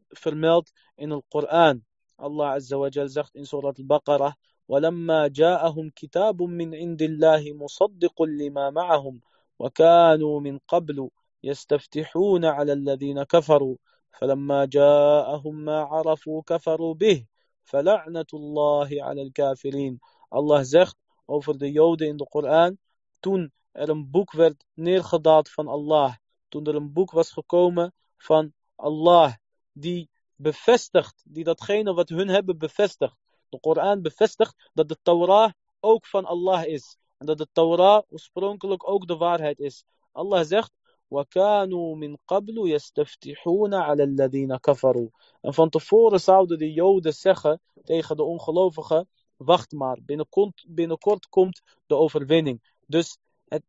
[0.08, 1.84] vermeld in de Koran.
[2.16, 4.34] Allah Azza wa Jal zegt in Surat al-Baqarah
[4.70, 9.22] ولما جاءهم كتاب من عند الله مصدق لما معهم
[9.60, 11.10] وكانوا من قبل
[11.44, 13.76] يستفتحون على الذين كفروا
[14.14, 17.26] فلما جاءهم ما عرفوا كفروا به
[17.64, 22.78] فلعنة الله على الكافرين Allah zegt over de Joden in de Koran
[23.20, 26.14] toen er een boek werd neergedaald van Allah
[26.48, 29.34] toen er een boek was gekomen van Allah
[29.74, 33.16] die bevestigt, die datgene wat hun hebben bevestigt.
[33.50, 36.98] De Koran bevestigt dat de Torah ook van Allah is.
[37.18, 39.84] En dat de Torah oorspronkelijk ook de waarheid is.
[40.12, 40.72] Allah zegt,
[41.10, 45.10] وَكَانُوا مِنْ قَبْلُ يَسْتَفْتِحُونَ عَلَى الَّذِينَ كَفَرُوا
[45.42, 51.62] En van tevoren zouden de Joden zeggen tegen de ongelovigen, wacht maar, binnenkort, binnenkort komt
[51.86, 52.62] de overwinning.
[52.88, 53.64] Dus het,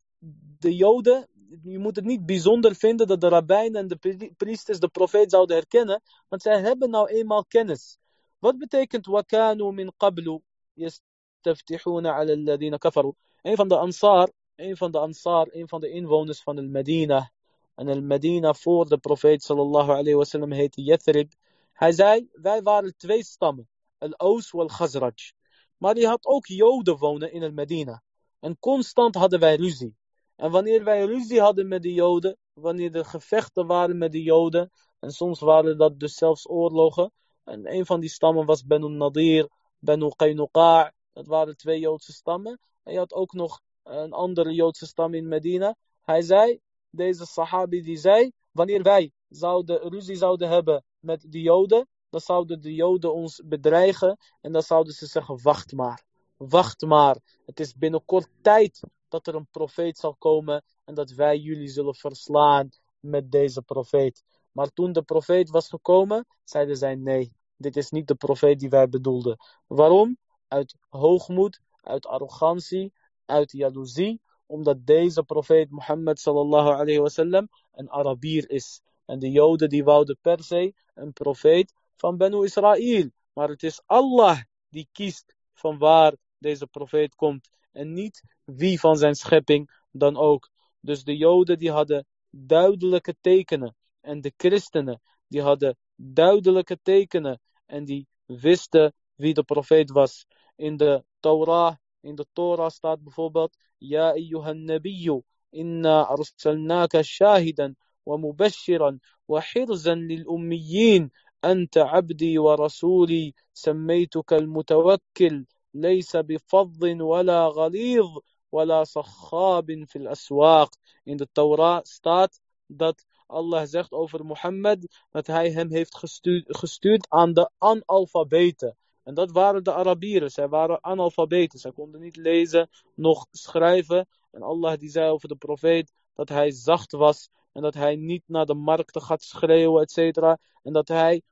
[0.59, 1.29] de Joden
[1.63, 5.55] je moet het niet bijzonder vinden dat de rabbijnen en de priesters de profeet zouden
[5.55, 7.97] herkennen, want zij hebben nou eenmaal kennis.
[8.39, 10.41] Wat betekent wakanu min qablu
[10.73, 13.13] yastaftihuna ala alladhina kafaru?
[13.41, 17.32] Een van de ansar, een van de ansar, een van de inwoners van el Medina.
[17.74, 21.32] En el Medina voor de profeet sallallahu alayhi wasallam heette Yathrib.
[21.72, 25.32] Hij zei, wij waren twee stammen, al-Aus wal Khazraj.
[25.76, 28.02] Maar die had ook Joden wonen in el Medina.
[28.40, 29.96] En constant hadden wij ruzie.
[30.36, 34.70] En wanneer wij ruzie hadden met de Joden, wanneer er gevechten waren met de Joden,
[34.98, 37.12] en soms waren dat dus zelfs oorlogen,
[37.44, 42.60] en een van die stammen was Benu Nadir, Benu Qaynuqa', dat waren twee Joodse stammen.
[42.82, 45.76] En je had ook nog een andere Joodse stam in Medina.
[46.02, 51.88] Hij zei, deze Sahabi die zei, wanneer wij zouden, ruzie zouden hebben met de Joden,
[52.10, 56.04] dan zouden de Joden ons bedreigen en dan zouden ze zeggen, wacht maar,
[56.36, 61.38] wacht maar, het is binnenkort tijd dat er een profeet zal komen en dat wij
[61.38, 62.68] jullie zullen verslaan
[63.00, 64.24] met deze profeet.
[64.52, 68.68] Maar toen de profeet was gekomen, zeiden zij nee, dit is niet de profeet die
[68.68, 69.36] wij bedoelden.
[69.66, 70.18] Waarom?
[70.48, 72.92] Uit hoogmoed, uit arrogantie,
[73.26, 78.80] uit jaloezie, omdat deze profeet Mohammed sallallahu alayhi wasallam een Arabier is.
[79.04, 83.10] En de Joden die wouden per se een profeet van Benu Israël.
[83.32, 88.96] Maar het is Allah die kiest van waar deze profeet komt en niet wie van
[88.96, 90.50] zijn schepping dan ook.
[90.80, 97.84] Dus de Joden die hadden duidelijke tekenen en de christenen die hadden duidelijke tekenen en
[97.84, 100.26] die wisten wie de profeet was.
[100.56, 108.16] In de Torah, in de Torah staat bijvoorbeeld Ja ayyuhan nabiyyu inna arsalnaka shahidan wa
[108.18, 111.10] mubashiran wa hirzan lil ummiyin
[111.44, 118.18] أنت عبدي ورسولي سميتك المتوكل ليس بفظ ولا غليظ
[118.52, 120.70] ولا صخاب في الأسواق
[121.04, 127.06] in de Torah staat dat Allah zegt over Mohammed dat hij hem heeft gestuurd, gestuurd
[127.10, 128.76] aan de analfabeten.
[129.06, 130.30] En dat waren de Arabieren.
[130.30, 131.58] Zij waren analfabeten.
[131.58, 134.08] Zij konden niet lezen, nog schrijven.
[134.30, 137.28] En Allah die zei over de profeet dat hij zacht was.
[137.52, 140.38] En dat hij niet naar de markten gaat schreeuwen, et cetera.
[140.62, 141.22] En dat hij...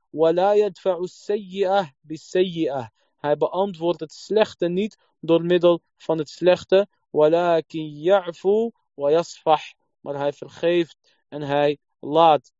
[3.15, 6.87] Hij beantwoordt het slechte niet door middel van het slechte.
[7.09, 9.61] Walakin ya'fu wa yasfah.
[9.99, 10.97] Maar hij vergeeft
[11.27, 12.53] en hij laat.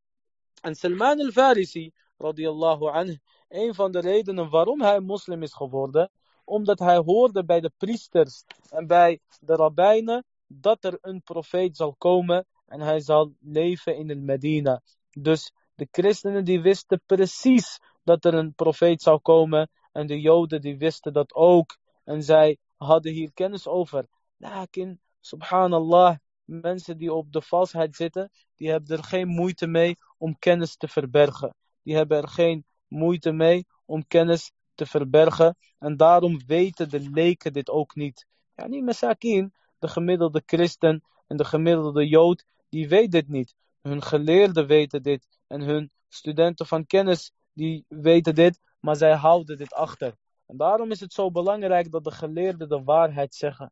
[0.61, 3.17] En Salman al-Farisi, radiyallahu anhu,
[3.55, 6.11] een van de redenen waarom hij moslim is geworden,
[6.43, 11.95] omdat hij hoorde bij de priesters en bij de rabbijnen dat er een profeet zal
[11.97, 14.81] komen en hij zal leven in de Medina.
[15.11, 20.61] Dus de christenen die wisten precies dat er een profeet zou komen en de Joden
[20.61, 21.77] die wisten dat ook.
[22.03, 24.07] En zij hadden hier kennis over.
[24.37, 30.39] Lakin, subhanallah, mensen die op de valsheid zitten, die hebben er geen moeite mee om
[30.39, 31.55] kennis te verbergen.
[31.83, 35.57] Die hebben er geen moeite mee om kennis te verbergen.
[35.79, 38.25] En daarom weten de leken dit ook niet.
[38.55, 43.55] Ja, niet Masakin, de gemiddelde christen en de gemiddelde jood, die weet dit niet.
[43.81, 49.57] Hun geleerden weten dit en hun studenten van kennis, die weten dit, maar zij houden
[49.57, 50.15] dit achter.
[50.45, 53.71] En daarom is het zo belangrijk dat de geleerden de waarheid zeggen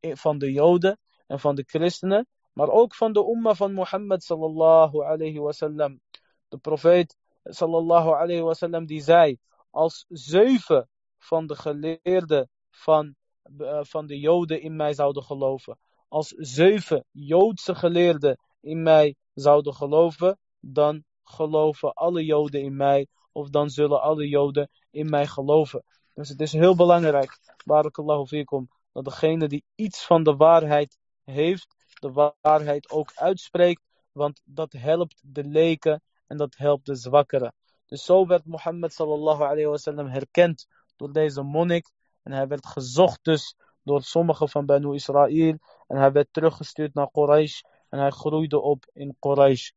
[0.00, 5.04] van de joden en van de christenen, maar ook van de umma van Mohammed sallallahu
[5.04, 6.00] alayhi wasallam.
[6.48, 7.16] De profeet
[7.48, 9.38] sallallahu alayhi wasallam die zei,
[9.70, 10.88] als zeven
[11.18, 13.14] van de geleerden van,
[13.58, 15.78] uh, van de joden in mij zouden geloven,
[16.08, 23.48] als zeven joodse geleerden in mij zouden geloven, dan geloven alle joden in mij, of
[23.48, 25.82] dan zullen alle joden in mij geloven.
[26.14, 31.74] Dus het is heel belangrijk, barakallahu fikum, dat degene die iets van de waarheid heeft,
[32.00, 33.82] de waarheid ook uitspreekt,
[34.12, 37.54] want dat helpt de leken en dat helpt de zwakkeren.
[37.86, 40.66] Dus zo werd Mohammed sallallahu alayhi herkend
[40.96, 41.90] door deze monnik
[42.22, 47.10] en hij werd gezocht dus door sommigen van Banu Israël en hij werd teruggestuurd naar
[47.10, 49.70] Quraysh en hij groeide op in Quraysh.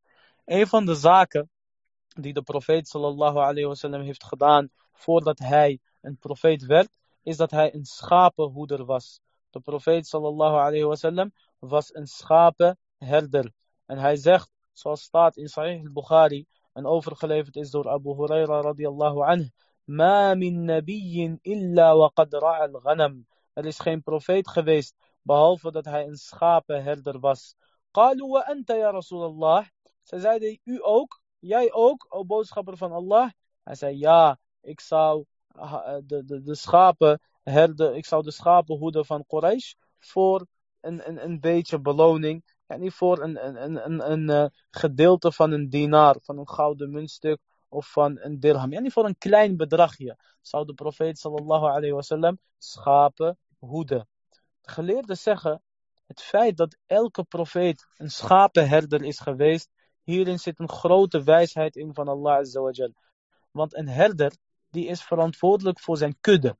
[0.44, 1.50] Een van de zaken
[2.08, 6.88] die de profeet sallallahu alayhi wasallam heeft gedaan voordat hij een profeet werd,
[7.22, 9.20] is dat hij een schapenhoeder was.
[9.50, 13.52] De profeet sallallahu alayhi wasallam was een schapenherder.
[13.86, 19.22] En hij zegt, zoals staat in Sahih al-Bukhari en overgeleverd is door Abu Huraira radiyallahu
[19.22, 19.48] anhu,
[19.84, 23.26] Ma min nabiyyin illa wa qad al-ghanam.
[23.54, 27.54] Er is geen profeet geweest, behalve dat hij een schapenherder was.
[27.90, 29.66] Qalu wa anta ya Rasulallah.
[30.02, 31.20] Ze zeiden, u ook?
[31.38, 33.30] Jij ook, o boodschapper van Allah?
[33.62, 35.24] Hij zei, ja, ik zou
[36.04, 40.46] de, de, schapen herden, ik zou de schapen hoeden van Quraysh voor
[40.80, 42.44] een, een, een beetje beloning.
[42.70, 46.48] En niet voor een, een, een, een, een uh, gedeelte van een dinar, van een
[46.48, 48.72] gouden muntstuk of van een dirham.
[48.72, 54.08] En niet voor een klein bedragje zou de profeet sallallahu alayhi wasallam schapen hoeden.
[54.60, 55.62] De geleerden zeggen,
[56.06, 59.70] het feit dat elke profeet een schapenherder is geweest,
[60.02, 62.92] hierin zit een grote wijsheid in van Allah azawajal.
[63.50, 64.32] Want een herder,
[64.70, 66.56] die is verantwoordelijk voor zijn kudde.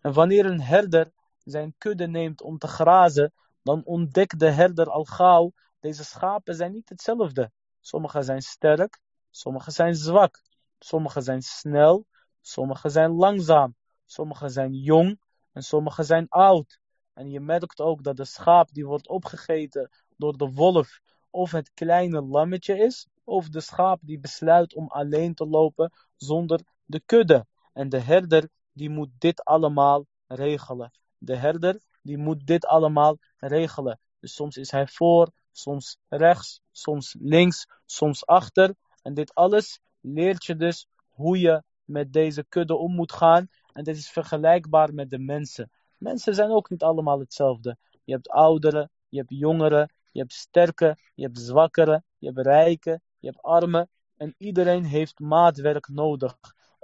[0.00, 3.32] En wanneer een herder zijn kudde neemt om te grazen,
[3.62, 7.50] dan ontdekt de herder al gauw, deze schapen zijn niet hetzelfde.
[7.80, 9.00] Sommige zijn sterk,
[9.30, 10.42] sommige zijn zwak,
[10.78, 12.06] sommige zijn snel,
[12.40, 13.74] sommige zijn langzaam,
[14.06, 15.20] sommige zijn jong
[15.52, 16.78] en sommige zijn oud.
[17.14, 21.00] En je merkt ook dat de schaap die wordt opgegeten door de wolf
[21.30, 26.60] of het kleine lammetje is, of de schaap die besluit om alleen te lopen zonder
[26.84, 27.46] de kudde.
[27.72, 30.90] En de herder die moet dit allemaal regelen.
[31.18, 33.98] De herder die moet dit allemaal regelen.
[34.20, 38.74] Dus soms is hij voor, soms rechts, soms links, soms achter.
[39.02, 43.48] En dit alles leert je dus hoe je met deze kudde om moet gaan.
[43.72, 45.70] En dit is vergelijkbaar met de mensen.
[45.98, 47.76] Mensen zijn ook niet allemaal hetzelfde.
[48.04, 53.00] Je hebt ouderen, je hebt jongeren, je hebt sterke, je hebt zwakkere, je hebt rijke,
[53.18, 53.88] je hebt armen.
[54.16, 56.38] En iedereen heeft maatwerk nodig.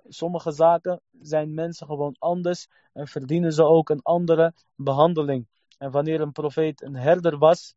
[0.09, 5.47] Sommige zaken zijn mensen gewoon anders en verdienen ze ook een andere behandeling.
[5.79, 7.75] En wanneer een profeet een herder was,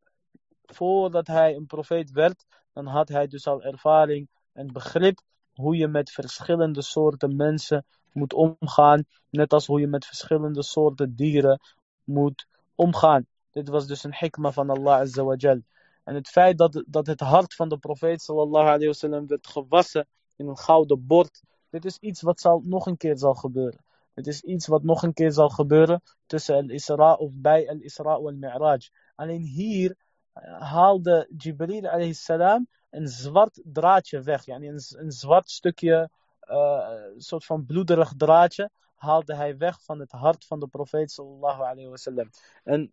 [0.65, 5.21] voordat hij een profeet werd, dan had hij dus al ervaring en begrip
[5.53, 9.05] hoe je met verschillende soorten mensen moet omgaan.
[9.29, 11.59] Net als hoe je met verschillende soorten dieren
[12.03, 13.25] moet omgaan.
[13.51, 15.57] Dit was dus een hikma van Allah Azza.
[16.03, 20.47] En het feit dat, dat het hart van de profeet sallallahu alayhi werd gewassen in
[20.47, 21.41] een gouden bord.
[21.69, 23.83] Dit is iets wat zal, nog een keer zal gebeuren.
[24.13, 28.89] Dit is iets wat nog een keer zal gebeuren tussen al-Isra of bij al-Isra wal-Mi'raj.
[29.15, 29.95] Alleen hier
[30.33, 34.45] eh, haalde Jibril alayhi salam een zwart draadje weg.
[34.45, 36.09] Yani een, een zwart stukje,
[36.49, 41.61] uh, soort van bloederig draadje, haalde hij weg van het hart van de profeet sallallahu
[41.61, 42.29] alayhi wasallam.
[42.63, 42.91] En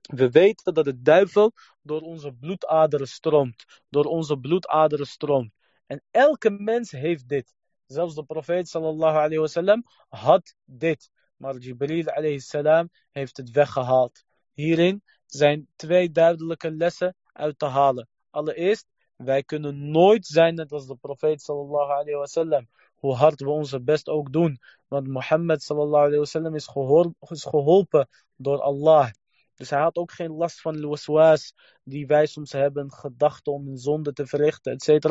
[0.00, 1.52] we weten dat de duivel
[1.82, 3.64] door onze bloedaderen stroomt.
[3.88, 5.52] Door onze bloedaderen stroomt.
[5.86, 7.54] En elke mens heeft dit.
[7.88, 11.10] Zelfs de profeet sallallahu alayhi wasallam had dit.
[11.36, 14.24] Maar Jibril alayhi salam heeft het weggehaald.
[14.52, 18.08] Hierin zijn twee duidelijke lessen uit te halen.
[18.30, 18.86] Allereerst,
[19.16, 22.68] wij kunnen nooit zijn net als de profeet sallallahu alayhi wasallam.
[22.94, 24.58] Hoe hard we onze best ook doen.
[24.88, 26.68] Want Mohammed sallallahu alayhi wasallam is,
[27.28, 29.10] is geholpen door Allah.
[29.58, 33.78] Dus hij had ook geen last van waswas die wij soms hebben, gedachten om een
[33.78, 35.02] zonde te verrichten, etc.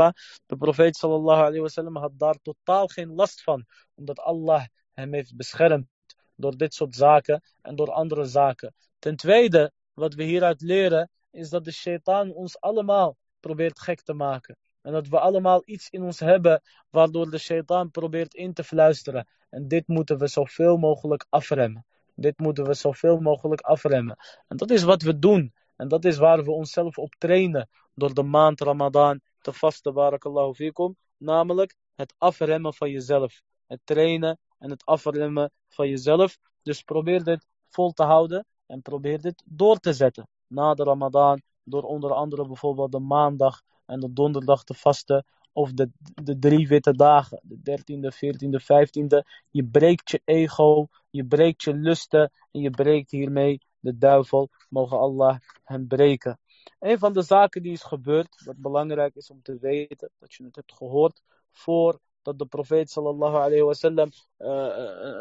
[0.45, 5.35] De profeet sallallahu alayhi wasallam had daar totaal geen last van, omdat Allah hem heeft
[5.35, 5.87] beschermd
[6.35, 8.73] door dit soort zaken en door andere zaken.
[8.99, 14.13] Ten tweede, wat we hieruit leren, is dat de shaitaan ons allemaal probeert gek te
[14.13, 14.57] maken.
[14.81, 19.27] En dat we allemaal iets in ons hebben waardoor de shaitaan probeert in te fluisteren.
[19.49, 21.85] En dit moeten we zoveel mogelijk afremmen.
[22.19, 24.17] Dit moeten we zoveel mogelijk afremmen.
[24.47, 25.53] En dat is wat we doen.
[25.75, 27.69] En dat is waar we onszelf op trainen.
[27.93, 30.95] Door de maand Ramadan te vasten, barakallahu fikum.
[31.17, 33.41] Namelijk het afremmen van jezelf.
[33.67, 36.37] Het trainen en het afremmen van jezelf.
[36.61, 38.45] Dus probeer dit vol te houden.
[38.65, 40.27] En probeer dit door te zetten.
[40.47, 41.41] Na de Ramadan.
[41.63, 45.25] Door onder andere bijvoorbeeld de maandag en de donderdag te vasten.
[45.57, 45.89] Of de,
[46.23, 49.17] de drie witte dagen, de 13e, 14e, 15e.
[49.51, 54.49] Je breekt je ego, je breekt je lusten en je breekt hiermee de duivel.
[54.69, 56.39] Mogen Allah hem breken.
[56.79, 60.43] Een van de zaken die is gebeurd, wat belangrijk is om te weten, dat je
[60.43, 64.69] het hebt gehoord, voordat de profeet sallallahu alayhi wasallam uh,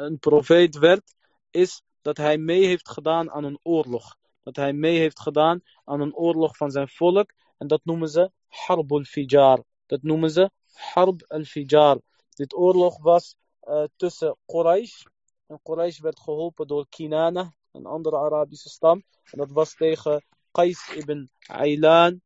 [0.07, 1.15] een profeet werd,
[1.51, 4.17] is dat hij mee heeft gedaan aan een oorlog.
[4.43, 7.33] Dat hij mee heeft gedaan aan een oorlog van zijn volk.
[7.59, 9.65] En dat noemen ze Harb al-Fijar.
[9.87, 12.01] Dat noemen ze Harb al-Fijar.
[12.35, 15.05] Dit oorlog was uh, tussen Quraysh.
[15.47, 19.03] En Quraysh werd geholpen door Kinana, een andere Arabische stam.
[19.25, 22.21] En dat was tegen Qais ibn Aylan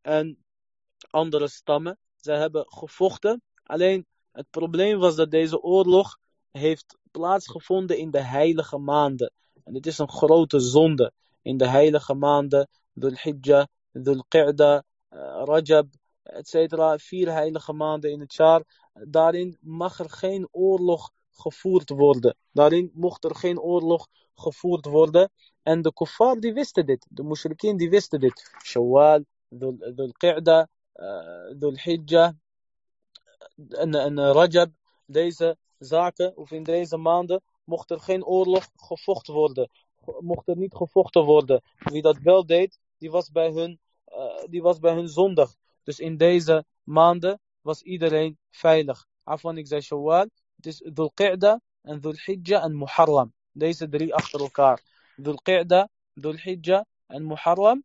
[0.00, 0.44] en
[1.10, 1.98] andere stammen.
[2.16, 3.42] Zij hebben gevochten.
[3.62, 6.18] Alleen het probleem was dat deze oorlog
[6.50, 9.32] heeft plaatsgevonden in de heilige maanden.
[9.64, 11.12] En dit is een grote zonde.
[11.42, 15.86] In de heilige maanden, Dhul Hijjah, Dhul Qa'da, uh, Rajab,
[16.22, 16.74] etc.
[16.96, 18.90] Vier heilige maanden in het jaar.
[18.92, 22.36] Daarin mag er geen oorlog gevoerd worden.
[22.52, 25.30] Daarin mocht er geen oorlog gevoerd worden.
[25.62, 27.06] En de kuffar die wisten dit.
[27.10, 28.54] De mushrikeen die wisten dit.
[28.64, 30.68] Shawwal, Dhul Qa'da,
[31.58, 32.32] Dhul Hijjah
[33.68, 34.70] en, en Rajab.
[35.06, 39.70] Deze zaken, of in deze maanden, mocht er geen oorlog gevochten worden.
[40.18, 41.62] Mocht er niet gevochten worden.
[41.78, 45.54] Wie dat wel deed, die was bij hun, uh, die was bij hun zondag.
[45.82, 49.06] Dus in deze maanden was iedereen veilig.
[49.22, 50.28] Afwan, ik zei Shawwal.
[50.56, 51.12] Het is Dhul
[51.82, 52.14] en Dhul
[52.44, 53.32] en Muharram.
[53.52, 54.82] Deze drie achter elkaar.
[55.16, 57.84] Dhul Qa'da, Dhul Hijjah en Muharram.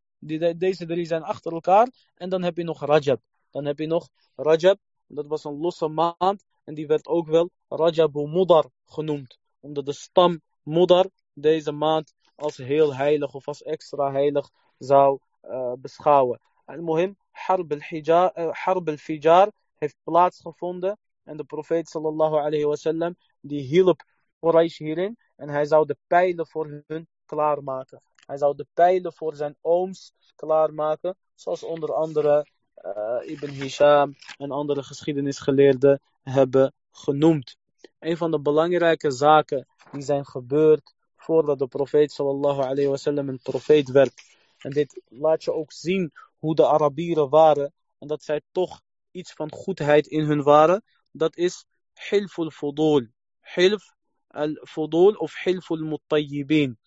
[0.58, 1.88] Deze drie zijn achter elkaar.
[2.16, 3.22] En dan heb je nog Rajab.
[3.52, 4.80] Dan heb je nog Rajab.
[5.08, 6.44] Dat was een losse maand.
[6.64, 9.38] En die werd ook wel Rajabu Mudar genoemd.
[9.60, 15.74] Omdat de stam Mudar deze maand als heel heilig of als extra heilig zou uh,
[15.80, 16.40] beschouwen.
[16.66, 20.98] Al-Muhim, Harb al-Fijar heeft plaatsgevonden.
[21.24, 24.04] En de profeet sallallahu alayhi wasallam die hielp
[24.40, 25.18] Quraysh hierin.
[25.36, 28.02] En hij zou de pijlen voor hun klaarmaken.
[28.26, 31.16] Hij zou de pijlen voor zijn ooms klaarmaken.
[31.36, 32.48] Zoals onder andere
[32.86, 37.58] uh, Ibn Hisham en andere geschiedenisgeleerden hebben genoemd.
[38.00, 43.40] Een van de belangrijke zaken die zijn gebeurd voordat de profeet sallallahu alayhi wasallam een
[43.44, 44.14] profeet werd.
[44.58, 47.74] En dit laat je ook zien hoe de Arabieren waren.
[47.98, 48.82] En dat zij toch
[49.12, 50.84] iets van goedheid in hun waren.
[51.12, 53.08] Dat is Hilf al-Fudul.
[53.40, 53.94] Hilf
[54.28, 56.80] al-Fudul of Hilf al-Muttayyibin.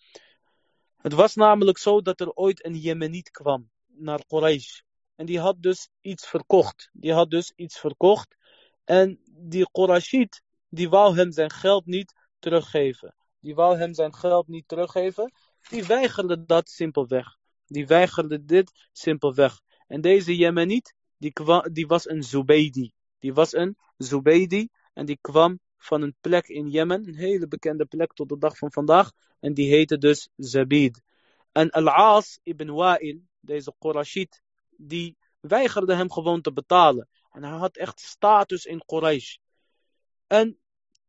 [0.97, 4.79] Het was namelijk zo dat er ooit een Jemeniet kwam naar Quraysh.
[5.15, 6.89] En die had dus iets verkocht.
[6.93, 8.35] Die had dus iets verkocht.
[8.83, 13.15] En die Qurashid, die wou hem zijn geld niet teruggeven.
[13.39, 15.33] Die wou hem zijn geld niet teruggeven.
[15.69, 17.37] Die weigerde dat simpelweg.
[17.71, 19.61] Die weigerde dit simpelweg.
[19.87, 21.33] En deze Jemeniet, die,
[21.71, 22.91] die was een Zubaydi.
[23.19, 24.67] Die was een Zubaydi.
[24.93, 27.07] En die kwam van een plek in Jemen.
[27.07, 29.11] Een hele bekende plek tot de dag van vandaag.
[29.39, 31.01] En die heette dus Zabid.
[31.51, 37.07] En Al-Aas ibn Wa'il, deze Qurashid, die weigerde hem gewoon te betalen.
[37.31, 39.35] En hij had echt status in Quraysh.
[40.27, 40.59] En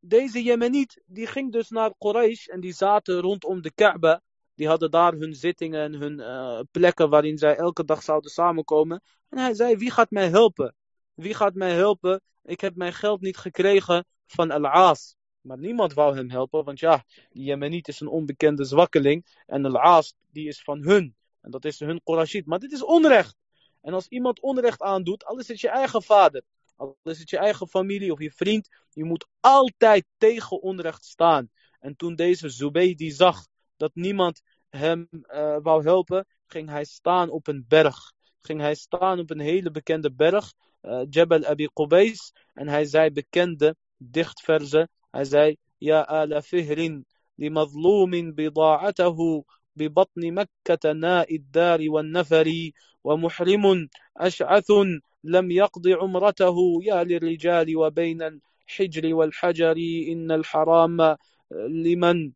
[0.01, 4.23] deze Jemeniet, die ging dus naar Quraysh en die zaten rondom de Kaaba.
[4.63, 9.03] Die hadden daar hun zittingen en hun uh, plekken waarin zij elke dag zouden samenkomen.
[9.29, 10.75] En hij zei, wie gaat mij helpen?
[11.15, 12.21] Wie gaat mij helpen?
[12.43, 15.17] Ik heb mijn geld niet gekregen van Al-Aas.
[15.41, 19.27] Maar niemand wou hem helpen, want ja, die Jemeniet is een onbekende zwakkeling.
[19.47, 21.17] En Al-Aas, die is van hun.
[21.41, 22.47] En dat is hun Qurashid.
[22.47, 23.37] Maar dit is onrecht.
[23.81, 26.43] En als iemand onrecht aandoet, al is het je eigen vader,
[26.77, 31.51] al is het je eigen familie of je vriend, je moet altijd tegen onrecht staan.
[31.81, 33.47] En toen deze Zubaydi zag
[33.77, 34.43] dat niemand
[34.77, 38.13] hem uh, wou helpen, ging hij staan op een berg.
[38.41, 40.53] Ging hij staan op een hele bekende berg,
[40.83, 42.33] uh, Jabal Abi Qubais.
[42.55, 44.89] En hij zei bekende dichtverzen.
[45.11, 49.43] Hij zei, Ja ala fihrin, li mazlumin bida'atahu
[49.77, 52.71] ببطن مكة ناء الدار والنفر
[53.05, 54.71] ومحرم أشعث
[55.25, 59.77] لم يقض عمرته يا للرجال وبين الحجر والحجر
[60.13, 61.17] إن الحرام
[61.85, 62.33] لمن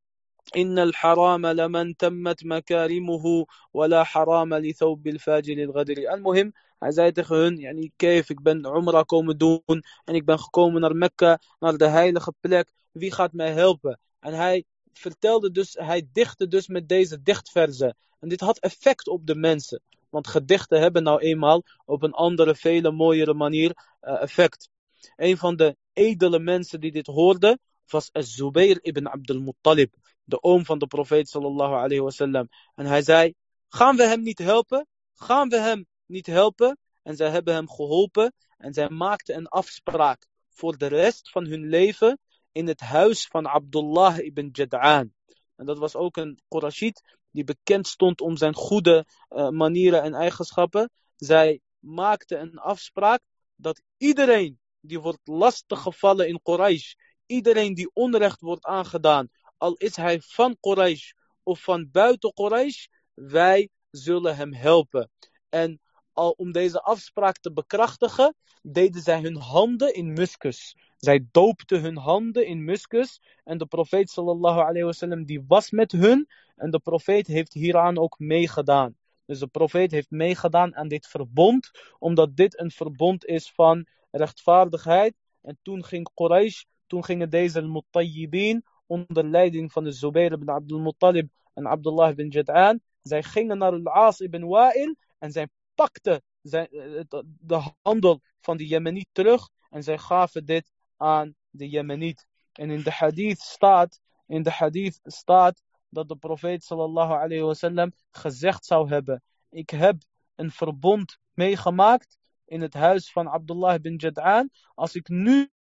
[0.56, 7.58] إن الحرام لمن تمت مكارمه ولا حرام لثوب الفاجر الغدر المهم hij zei tegen hun,
[7.58, 11.88] yani, kijk, ik ben Umrah komen doen en ik ben gekomen naar Mekka, naar de
[11.88, 12.72] heilige plek.
[12.92, 14.00] Wie gaat mij helpen?
[14.20, 17.96] En hij vertelde dus, hij dichtte dus met deze dichtverzen.
[18.20, 19.82] En dit had effect op de mensen.
[20.10, 24.70] Want gedichten hebben nou eenmaal op een andere, vele mooiere manier uh, effect.
[25.16, 27.60] Een van de edele mensen die dit hoorde,
[27.91, 32.49] was Az-Zubair ibn Abdul Muttalib, de oom van de profeet sallallahu alayhi wasallam.
[32.75, 33.35] En hij zei,
[33.69, 34.87] gaan we hem niet helpen?
[35.15, 36.79] Gaan we hem niet helpen?
[37.03, 41.69] En zij hebben hem geholpen en zij maakten een afspraak voor de rest van hun
[41.69, 42.19] leven
[42.53, 45.13] in het huis van Abdullah ibn Jad'an.
[45.57, 50.15] En dat was ook een Qurashid die bekend stond om zijn goede uh, manieren en
[50.15, 50.91] eigenschappen.
[51.17, 53.21] Zij maakte een afspraak
[53.57, 56.95] dat iedereen die wordt lastiggevallen in Quraysh,
[57.27, 61.11] iedereen die onrecht wordt aangedaan, al is hij van Quraysh
[61.43, 65.11] of van buiten Quraysh, wij zullen hem helpen.
[65.49, 65.81] En
[66.13, 70.77] al om deze afspraak te bekrachtigen, deden zij hun handen in muskus.
[70.97, 73.21] Zij doopten hun handen in muskus.
[73.45, 76.29] En de profeet sallallahu alayhi wasallam die was met hun.
[76.57, 78.97] En de profeet heeft hieraan ook meegedaan.
[79.27, 81.71] Dus de profeet heeft meegedaan aan dit verbond.
[81.99, 85.15] Omdat dit een verbond is van rechtvaardigheid.
[85.43, 90.81] En toen ging Quraysh, toen gingen deze al-Muttayyibin onder leiding van de Zubair ibn Abdul
[90.81, 92.81] Muttalib en Abdullah ibn Jad'an.
[93.03, 99.49] Zij gingen naar al-Aas ibn Wa'il en zij pakten de handel van de Jemeniet terug.
[99.71, 102.27] En zij gaven dit aan de Jemeniet.
[102.53, 107.93] En in de hadith staat, in de hadith staat dat de profeet sallallahu alayhi wasallam
[108.11, 109.23] gezegd zou hebben.
[109.51, 109.97] Ik heb
[110.35, 114.51] een verbond meegemaakt in het huis van Abdullah bin Jad'an.
[114.75, 115.51] Als ik nu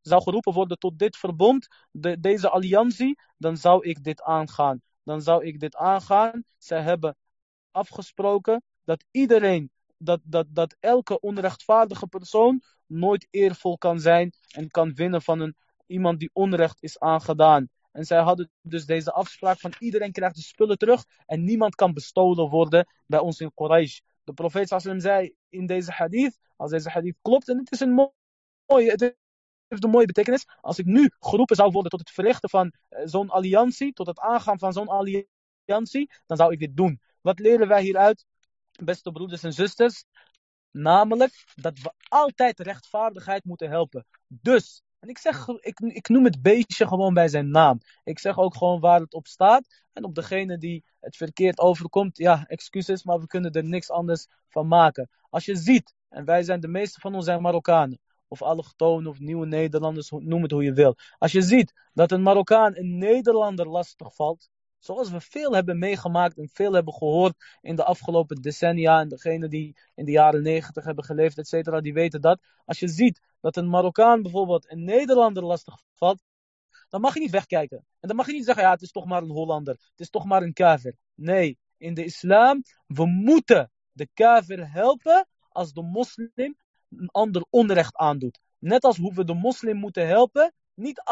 [0.00, 4.82] zou geroepen worden tot dit verbond, de, deze alliantie, dan zou ik dit aangaan.
[5.02, 6.44] Dan zou ik dit aangaan.
[6.58, 7.16] Zij hebben
[7.70, 14.94] afgesproken dat iedereen, dat, dat, dat elke onrechtvaardige persoon nooit eervol kan zijn en kan
[14.94, 15.56] winnen van een,
[15.86, 17.68] iemand die onrecht is aangedaan.
[17.92, 21.92] En zij hadden dus deze afspraak van iedereen krijgt de spullen terug en niemand kan
[21.92, 23.98] bestolen worden bij ons in Quraysh.
[24.24, 28.12] De profeet sallam zei in deze hadith, als deze hadith klopt, en het is een
[28.66, 29.14] mooie,
[29.74, 30.46] heeft een mooie betekenis.
[30.60, 34.18] Als ik nu geroepen zou worden tot het verrichten van uh, zo'n alliantie, tot het
[34.18, 37.00] aangaan van zo'n alliantie, dan zou ik dit doen.
[37.20, 38.24] Wat leren wij hieruit,
[38.84, 40.04] beste broeders en zusters?
[40.70, 44.06] Namelijk dat we altijd rechtvaardigheid moeten helpen.
[44.28, 47.80] Dus, en ik, zeg, ik, ik noem het beestje gewoon bij zijn naam.
[48.04, 49.82] Ik zeg ook gewoon waar het op staat.
[49.92, 54.26] En op degene die het verkeerd overkomt, ja, excuses, maar we kunnen er niks anders
[54.48, 55.08] van maken.
[55.30, 57.98] Als je ziet, en wij zijn de meeste van ons zijn Marokkanen,
[58.34, 60.94] of allochtonen of nieuwe Nederlanders, noem het hoe je wil.
[61.18, 66.38] Als je ziet dat een Marokkaan een Nederlander lastig valt, Zoals we veel hebben meegemaakt
[66.38, 69.00] en veel hebben gehoord in de afgelopen decennia.
[69.00, 72.40] En degenen die in de jaren negentig hebben geleefd, et cetera, die weten dat.
[72.64, 76.22] Als je ziet dat een Marokkaan bijvoorbeeld een Nederlander lastig valt,
[76.88, 77.86] dan mag je niet wegkijken.
[78.00, 79.74] En dan mag je niet zeggen, ja, het is toch maar een Hollander.
[79.74, 80.96] Het is toch maar een kafir.
[81.14, 86.56] Nee, in de islam, we moeten de kafir helpen als de moslim
[86.98, 88.40] een ander onrecht aandoet.
[88.58, 91.02] Net als hoe we de moslim moeten helpen, niet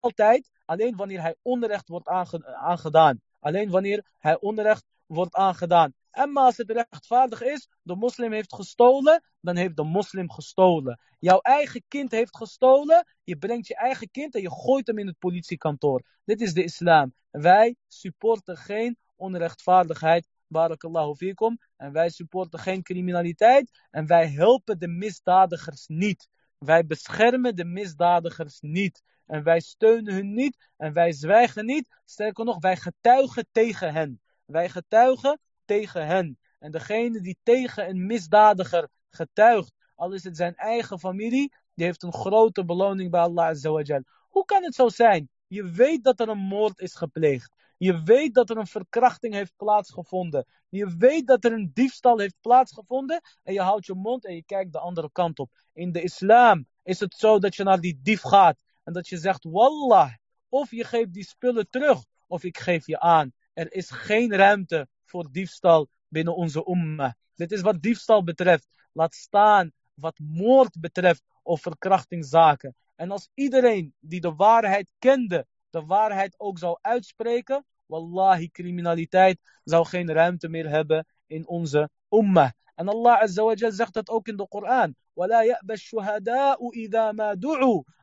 [0.00, 2.08] altijd alleen wanneer hij onrecht wordt
[2.54, 3.20] aangedaan.
[3.40, 5.92] Alleen wanneer hij onrecht wordt aangedaan.
[6.10, 11.00] En maar als het rechtvaardig is, de moslim heeft gestolen, dan heeft de moslim gestolen.
[11.18, 15.06] Jouw eigen kind heeft gestolen, je brengt je eigen kind en je gooit hem in
[15.06, 16.02] het politiekantoor.
[16.24, 17.14] Dit is de islam.
[17.30, 21.58] Wij supporten geen onrechtvaardigheid, barakallahu fikum.
[21.76, 26.28] En wij supporten geen criminaliteit en wij helpen de misdadigers niet.
[26.58, 29.02] Wij beschermen de misdadigers niet.
[29.26, 31.86] En wij steunen hun niet en wij zwijgen niet.
[32.04, 34.20] Sterker nog, wij getuigen tegen hen.
[34.44, 36.38] Wij getuigen tegen hen.
[36.58, 42.02] En degene die tegen een misdadiger getuigt, al is het zijn eigen familie, die heeft
[42.02, 44.02] een grote beloning bij Allah Azawajal.
[44.28, 45.28] Hoe kan het zo zijn?
[45.46, 47.54] Je weet dat er een moord is gepleegd.
[47.84, 50.46] Je weet dat er een verkrachting heeft plaatsgevonden.
[50.68, 53.20] Je weet dat er een diefstal heeft plaatsgevonden.
[53.42, 55.50] En je houdt je mond en je kijkt de andere kant op.
[55.72, 58.56] In de islam is het zo dat je naar die dief gaat.
[58.84, 60.12] En dat je zegt, wallah,
[60.48, 63.32] of je geeft die spullen terug, of ik geef je aan.
[63.52, 67.16] Er is geen ruimte voor diefstal binnen onze umma.
[67.34, 68.68] Dit is wat diefstal betreft.
[68.92, 72.74] Laat staan wat moord betreft of verkrachtingszaken.
[72.96, 79.86] En als iedereen die de waarheid kende, de waarheid ook zou uitspreken, Wallahi, criminaliteit zou
[79.86, 82.50] geen ruimte meer hebben in onze ummah.
[82.74, 84.94] En Allah azawajal zegt dat ook in de Koran.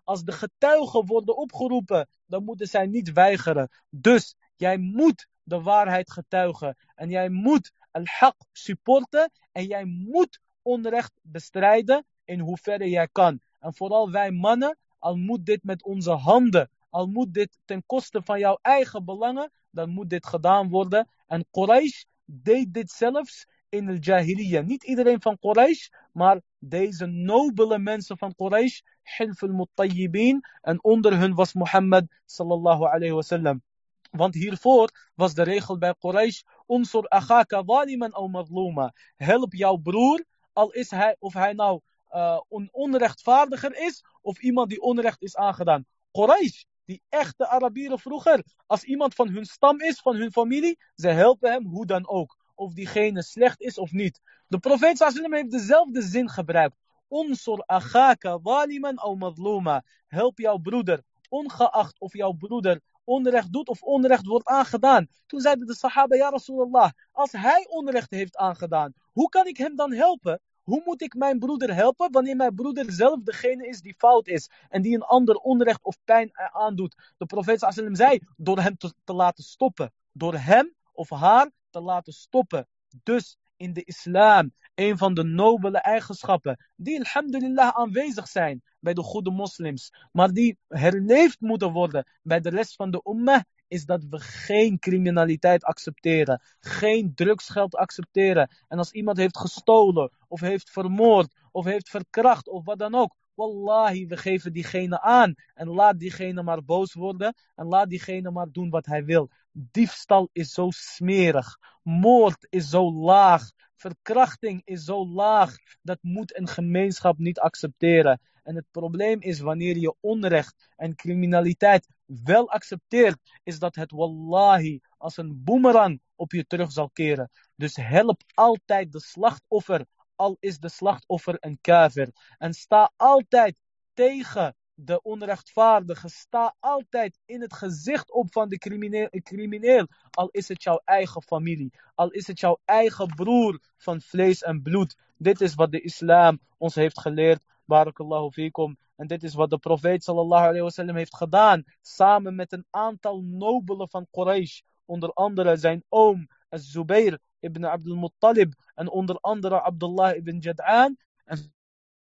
[0.03, 3.69] Als de getuigen worden opgeroepen, dan moeten zij niet weigeren.
[3.89, 6.77] Dus jij moet de waarheid getuigen.
[6.95, 9.31] En jij moet al-haq supporten.
[9.51, 13.39] En jij moet onrecht bestrijden in hoeverre jij kan.
[13.59, 18.21] En vooral wij mannen, al moet dit met onze handen, al moet dit ten koste
[18.23, 21.07] van jouw eigen belangen, dan moet dit gedaan worden.
[21.27, 24.65] En Quraysh deed dit zelfs in de Jahiliyyah.
[24.65, 31.33] Niet iedereen van Quraysh, maar deze nobele mensen van Quraysh, Hilf al-Muttayyibin, en onder hun
[31.33, 33.61] was Mohammed sallallahu alayhi wasallam.
[34.09, 38.89] Want hiervoor was de regel bij Quraysh, unsur aghaka zaliman aw.
[39.15, 44.69] Help jouw broer, al is hij, of hij nou uh, een onrechtvaardiger is, of iemand
[44.69, 45.85] die onrecht is aangedaan.
[46.11, 51.07] Quraysh, die echte Arabieren vroeger, als iemand van hun stam is, van hun familie, ze
[51.07, 52.37] helpen hem hoe dan ook.
[52.55, 54.21] Of diegene slecht is of niet.
[54.47, 56.75] De profeet sallam heeft dezelfde zin gebruikt.
[57.09, 59.83] Unsur aghaka zaliman aw mazluma.
[60.07, 65.07] Help jouw broeder, ongeacht of jouw broeder onrecht doet of onrecht wordt aangedaan.
[65.25, 69.75] Toen zeiden de sahaba, ja Rasulallah, als hij onrecht heeft aangedaan, hoe kan ik hem
[69.75, 70.41] dan helpen?
[70.71, 74.49] Hoe moet ik mijn broeder helpen wanneer mijn broeder zelf degene is die fout is
[74.69, 77.13] en die een ander onrecht of pijn aandoet?
[77.17, 79.93] De profeet sallam zei, door hem te, te laten stoppen.
[80.11, 82.67] Door hem of haar te laten stoppen.
[83.03, 89.03] Dus in de islam, een van de nobele eigenschappen, die alhamdulillah aanwezig zijn bij de
[89.03, 93.41] goede moslims, maar die herleefd moeten worden bij de rest van de ummah,
[93.71, 98.49] is dat we geen criminaliteit accepteren, geen drugsgeld accepteren.
[98.67, 103.15] En als iemand heeft gestolen, of heeft vermoord, of heeft verkracht, of wat dan ook,
[103.35, 105.33] Wallahi, we geven diegene aan.
[105.53, 107.35] En laat diegene maar boos worden.
[107.55, 109.29] En laat diegene maar doen wat hij wil.
[109.51, 111.57] Diefstal is zo smerig.
[111.83, 113.51] Moord is zo laag.
[113.75, 115.55] Verkrachting is zo laag.
[115.81, 118.19] Dat moet een gemeenschap niet accepteren.
[118.43, 121.87] En het probleem is wanneer je onrecht en criminaliteit
[122.23, 127.29] wel accepteert, is dat het wallahi als een boemerang op je terug zal keren.
[127.55, 129.85] Dus help altijd de slachtoffer,
[130.15, 132.09] al is de slachtoffer een kaver.
[132.37, 133.55] En sta altijd
[133.93, 136.09] tegen de onrechtvaardige.
[136.09, 139.87] Sta altijd in het gezicht op van de crimineel, crimineel.
[140.11, 141.73] Al is het jouw eigen familie.
[141.95, 144.97] Al is het jouw eigen broer van vlees en bloed.
[145.17, 147.43] Dit is wat de islam ons heeft geleerd.
[147.65, 148.77] Barakallahu fikum.
[149.01, 151.63] En dit is wat de profeet sallallahu wasallam heeft gedaan.
[151.81, 154.59] Samen met een aantal nobelen van Quraysh.
[154.85, 158.53] Onder andere zijn oom, Az-Zubair ibn Abdul Muttalib.
[158.73, 160.97] En onder andere Abdullah ibn Jad'an.
[161.23, 161.53] En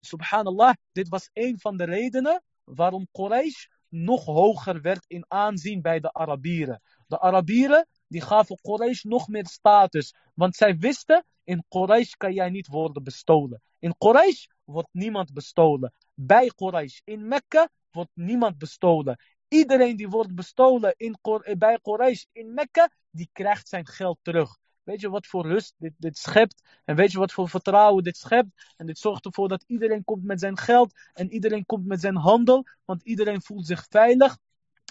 [0.01, 6.01] subhanallah, dit was een van de redenen waarom Quraysh nog hoger werd in aanzien bij
[6.01, 6.81] de Arabieren.
[7.07, 10.15] De Arabieren die gaven Quraysh nog meer status.
[10.35, 13.63] Want zij wisten, in Quraysh kan jij niet worden bestolen.
[13.79, 15.93] In Quraysh wordt niemand bestolen.
[16.15, 19.19] Bij Quraysh, in Mekka, wordt niemand bestolen.
[19.49, 21.19] Iedereen die wordt bestolen in,
[21.59, 24.59] bij Quraysh in Mekka, die krijgt zijn geld terug.
[24.83, 26.63] Weet je wat voor rust dit, dit schept?
[26.85, 28.75] En weet je wat voor vertrouwen dit schept?
[28.77, 32.17] En dit zorgt ervoor dat iedereen komt met zijn geld en iedereen komt met zijn
[32.17, 34.39] handel, want iedereen voelt zich veilig.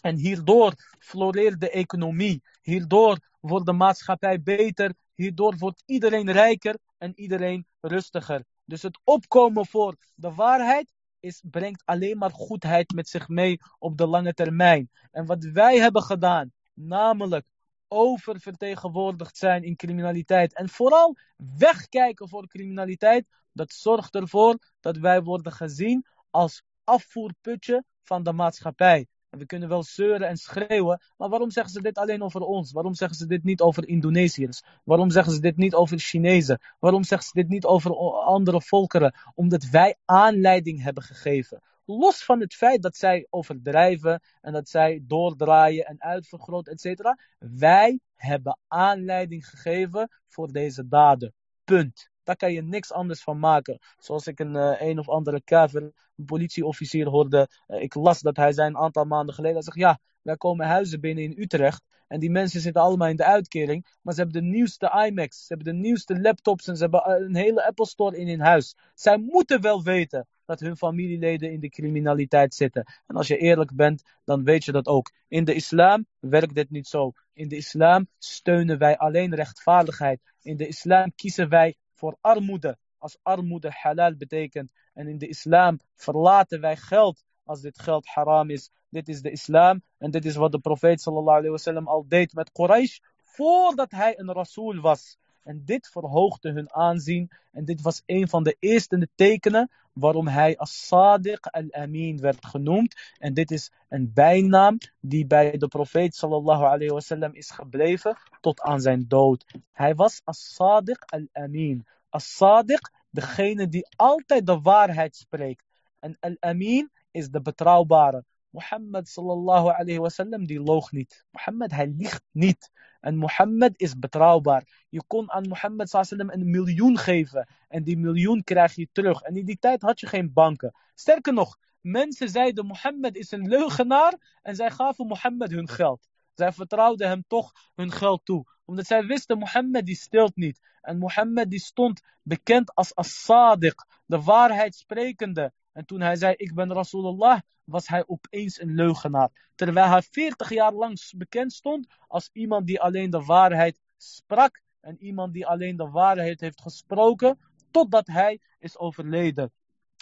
[0.01, 2.43] En hierdoor floreert de economie.
[2.61, 4.93] Hierdoor wordt de maatschappij beter.
[5.15, 8.43] Hierdoor wordt iedereen rijker en iedereen rustiger.
[8.65, 10.91] Dus het opkomen voor de waarheid
[11.23, 14.89] is, brengt alleen maar goedheid met zich mee op de lange termijn.
[15.11, 17.45] En wat wij hebben gedaan, namelijk
[17.87, 21.15] oververtegenwoordigd zijn in criminaliteit en vooral
[21.57, 29.07] wegkijken voor criminaliteit, dat zorgt ervoor dat wij worden gezien als afvoerputje van de maatschappij.
[29.33, 32.71] En we kunnen wel zeuren en schreeuwen, maar waarom zeggen ze dit alleen over ons?
[32.71, 34.63] Waarom zeggen ze dit niet over Indonesiërs?
[34.83, 36.61] Waarom zeggen ze dit niet over Chinezen?
[36.79, 39.15] Waarom zeggen ze dit niet over andere volkeren?
[39.35, 41.61] Omdat wij aanleiding hebben gegeven.
[41.85, 47.01] Los van het feit dat zij overdrijven en dat zij doordraaien en uitvergroten, etc.
[47.37, 51.33] Wij hebben aanleiding gegeven voor deze daden.
[51.63, 52.11] Punt.
[52.23, 53.79] Daar kan je niks anders van maken.
[53.97, 55.81] Zoals ik een uh, een of andere kaver,
[56.15, 57.49] een politieofficier hoorde.
[57.67, 59.55] Uh, ik las dat hij zei een aantal maanden geleden.
[59.55, 61.83] Hij zegt, ja, wij komen huizen binnen in Utrecht.
[62.07, 63.85] En die mensen zitten allemaal in de uitkering.
[64.01, 65.45] Maar ze hebben de nieuwste iMacs.
[65.45, 66.67] Ze hebben de nieuwste laptops.
[66.67, 68.75] En ze hebben eh, een hele Apple Store in hun huis.
[68.93, 72.85] Zij moeten wel weten dat hun familieleden in de criminaliteit zitten.
[73.07, 75.11] En als je eerlijk bent, dan weet je dat ook.
[75.27, 77.11] In de islam werkt dit niet zo.
[77.33, 80.21] In de islam steunen wij alleen rechtvaardigheid.
[80.41, 82.77] In de islam kiezen wij voor armoede.
[82.97, 84.71] Als armoede halal betekent.
[84.93, 88.69] En in de islam verlaten wij geld als dit geld haram is.
[88.89, 89.83] Dit is de islam.
[89.97, 92.99] En dit is wat de profeet sallallahu alayhi wasallam al deed met Quraysh.
[93.17, 95.17] Voordat hij een rasool was.
[95.43, 97.31] En dit verhoogde hun aanzien.
[97.51, 102.95] En dit was een van de eerste tekenen waarom hij als Sadiq al-Amin werd genoemd.
[103.19, 108.61] En dit is een bijnaam die bij de profeet sallallahu alayhi wasallam is gebleven tot
[108.61, 109.45] aan zijn dood.
[109.71, 111.85] Hij was als Sadiq al-Amin.
[112.09, 115.65] Als Sadiq, degene die altijd de waarheid spreekt.
[115.99, 118.23] En al-Amin is de betrouwbare.
[118.53, 121.25] Mohammed sallallahu alayhi wasallam die loog niet.
[121.31, 122.69] Mohammed hij liegt niet.
[122.99, 124.85] En Mohammed is betrouwbaar.
[124.89, 127.47] Je kon aan Mohammed sallam een miljoen geven.
[127.67, 129.21] En die miljoen krijg je terug.
[129.21, 130.73] En in die tijd had je geen banken.
[130.93, 134.39] Sterker nog, mensen zeiden Mohammed is een leugenaar.
[134.41, 136.07] En zij gaven Mohammed hun geld.
[136.33, 138.45] Zij vertrouwden hem toch hun geld toe.
[138.65, 140.59] Omdat zij wisten, Mohammed die stilt niet.
[140.81, 143.75] En Mohammed die stond bekend als as-sadiq,
[144.05, 145.53] de waarheidsprekende.
[145.71, 149.29] En toen hij zei, ik ben Rasulullah, was hij opeens een leugenaar.
[149.55, 154.61] Terwijl hij 40 jaar lang bekend stond als iemand die alleen de waarheid sprak.
[154.81, 157.39] En iemand die alleen de waarheid heeft gesproken,
[157.71, 159.51] totdat hij is overleden.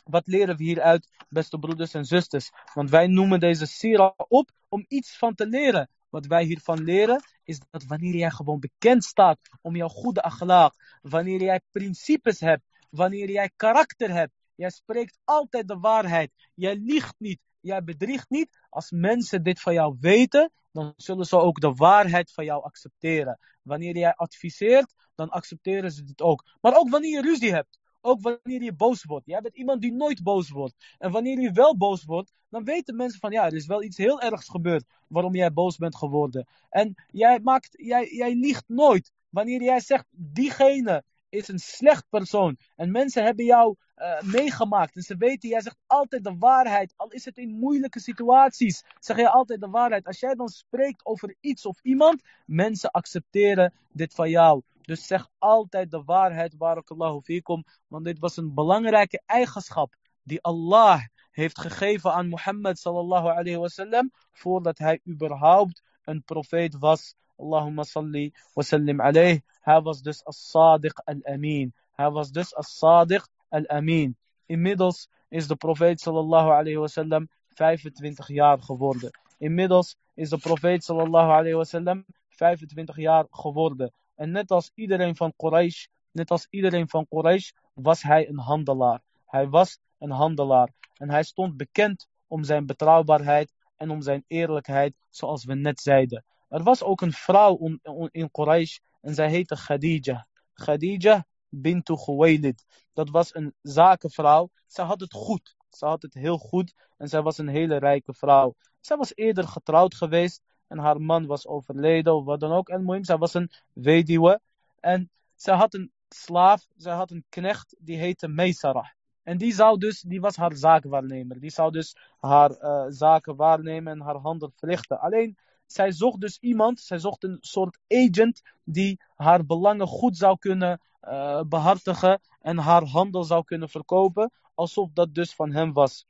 [0.04, 2.50] Wat leren we hieruit, beste broeders en zusters?
[2.74, 5.90] Want wij noemen deze sira op om iets van te leren.
[6.10, 11.00] Wat wij hiervan leren, is dat wanneer jij gewoon bekend staat om jouw goede akhlaaq,
[11.02, 17.16] wanneer jij principes hebt, wanneer jij karakter hebt, jij spreekt altijd de waarheid, jij liegt
[17.18, 18.60] niet, jij bedriegt niet.
[18.70, 23.40] Als mensen dit van jou weten, dan zullen ze ook de waarheid van jou accepteren.
[23.62, 26.46] Wanneer jij adviseert, dan accepteren ze dit ook.
[26.62, 27.80] Maar ook wanneer je ruzie hebt.
[28.02, 29.26] Ook wanneer je boos wordt.
[29.26, 30.96] Jij bent iemand die nooit boos wordt.
[30.98, 33.98] En wanneer je wel boos wordt, dan weten mensen van ja, er is wel iets
[33.98, 36.48] heel ergs gebeurd waarom jij boos bent geworden.
[36.70, 39.12] En jij, maakt, jij, jij liegt nooit.
[39.30, 42.58] Wanneer jij zegt, diegene is een slecht persoon.
[42.76, 44.96] En mensen hebben jou uh, meegemaakt.
[44.96, 46.94] En ze weten, jij zegt altijd de waarheid.
[46.96, 50.06] Al is het in moeilijke situaties, zeg je altijd de waarheid.
[50.06, 54.62] Als jij dan spreekt over iets of iemand, mensen accepteren dit van jou.
[54.82, 57.64] Dus zeg altijd de waarheid, barakallahu fikum.
[57.88, 61.02] Want dit was een belangrijke eigenschap die Allah
[61.32, 64.12] heeft gegeven aan Mohammed sallallahu alayhi wasallam.
[64.32, 67.16] Voordat hij überhaupt een profeet was.
[67.42, 69.40] Allahumma salli wa sallim alayh.
[69.62, 71.74] Hij was dus as-sadiq al-amin.
[71.92, 74.16] Hij was dus as-sadiq al-amin.
[74.46, 79.12] Inmiddels is de profeet sallallahu alayhi wasallam 25 jaar geworden.
[79.38, 83.92] Inmiddels is de profeet sallallahu alayhi wasallam 25 jaar geworden.
[84.16, 89.02] En net als iedereen van Quraysh, net als iedereen van Quraysh, was hij een handelaar.
[89.26, 90.70] Hij was een handelaar.
[90.98, 96.24] En hij stond bekend om zijn betrouwbaarheid en om zijn eerlijkheid, zoals we net zeiden.
[96.52, 97.78] Er was ook een vrouw
[98.12, 100.28] in Quraysh en zij heette Khadija.
[100.54, 102.66] Khadija bintu Khuwaylid.
[102.94, 104.50] Dat was een zakenvrouw.
[104.68, 105.56] Zij had het goed.
[105.70, 108.56] Ze had het heel goed en zij was een hele rijke vrouw.
[108.80, 112.70] Zij was eerder getrouwd geweest en haar man was overleden of wat dan ook.
[112.70, 114.40] En moeim, zij was een weduwe.
[114.80, 118.88] En zij had een slaaf, zij had een knecht, die heette Meisarah.
[119.24, 121.40] En die, zou dus, die was haar zakenwaarnemer.
[121.40, 125.00] Die zou dus haar uh, zaken waarnemen en haar handel verlichten.
[125.00, 125.38] Alleen,
[125.72, 130.82] zij zocht dus iemand, zij zocht een soort agent die haar belangen goed zou kunnen
[131.02, 136.06] uh, behartigen en haar handel zou kunnen verkopen, alsof dat dus van hem was.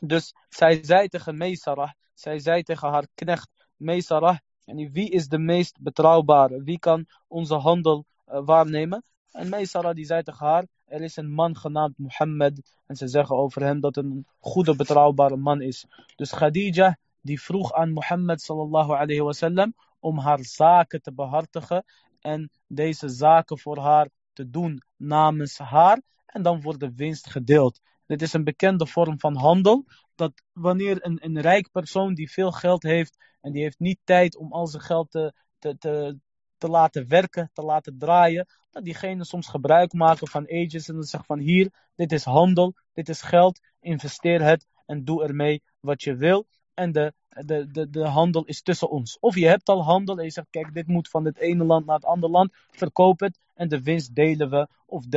[0.00, 5.38] Dus zij zei tegen Meisarah, zij zei tegen haar knecht Meisarah, en wie is de
[5.38, 6.62] meest betrouwbare?
[6.62, 9.02] Wie kan onze handel uh, waarnemen?
[9.30, 12.76] En Meisarah die zei tegen haar, er is een man genaamd Mohammed.
[12.86, 15.86] En ze zeggen over hem dat een goede betrouwbare man is.
[16.16, 21.84] Dus Khadija die vroeg aan Mohammed sallallahu alayhi om haar zaken te behartigen.
[22.20, 26.02] En deze zaken voor haar te doen namens haar.
[26.26, 27.80] En dan wordt de winst gedeeld.
[28.06, 29.84] Dit is een bekende vorm van handel.
[30.14, 34.36] Dat wanneer een, een rijk persoon die veel geld heeft en die heeft niet tijd
[34.36, 36.18] om al zijn geld te, te, te,
[36.58, 41.02] te laten werken, te laten draaien, dat diegene soms gebruik maken van agents en dan
[41.02, 46.02] zegt van hier, dit is handel, dit is geld, investeer het en doe ermee wat
[46.02, 46.46] je wil.
[46.80, 49.18] En de, de, de, de handel is tussen ons.
[49.20, 51.86] Of je hebt al handel en je zegt, kijk, dit moet van het ene land
[51.86, 54.68] naar het andere land, verkoop het en de winst delen we.
[54.86, 55.10] Of 30%, 70%,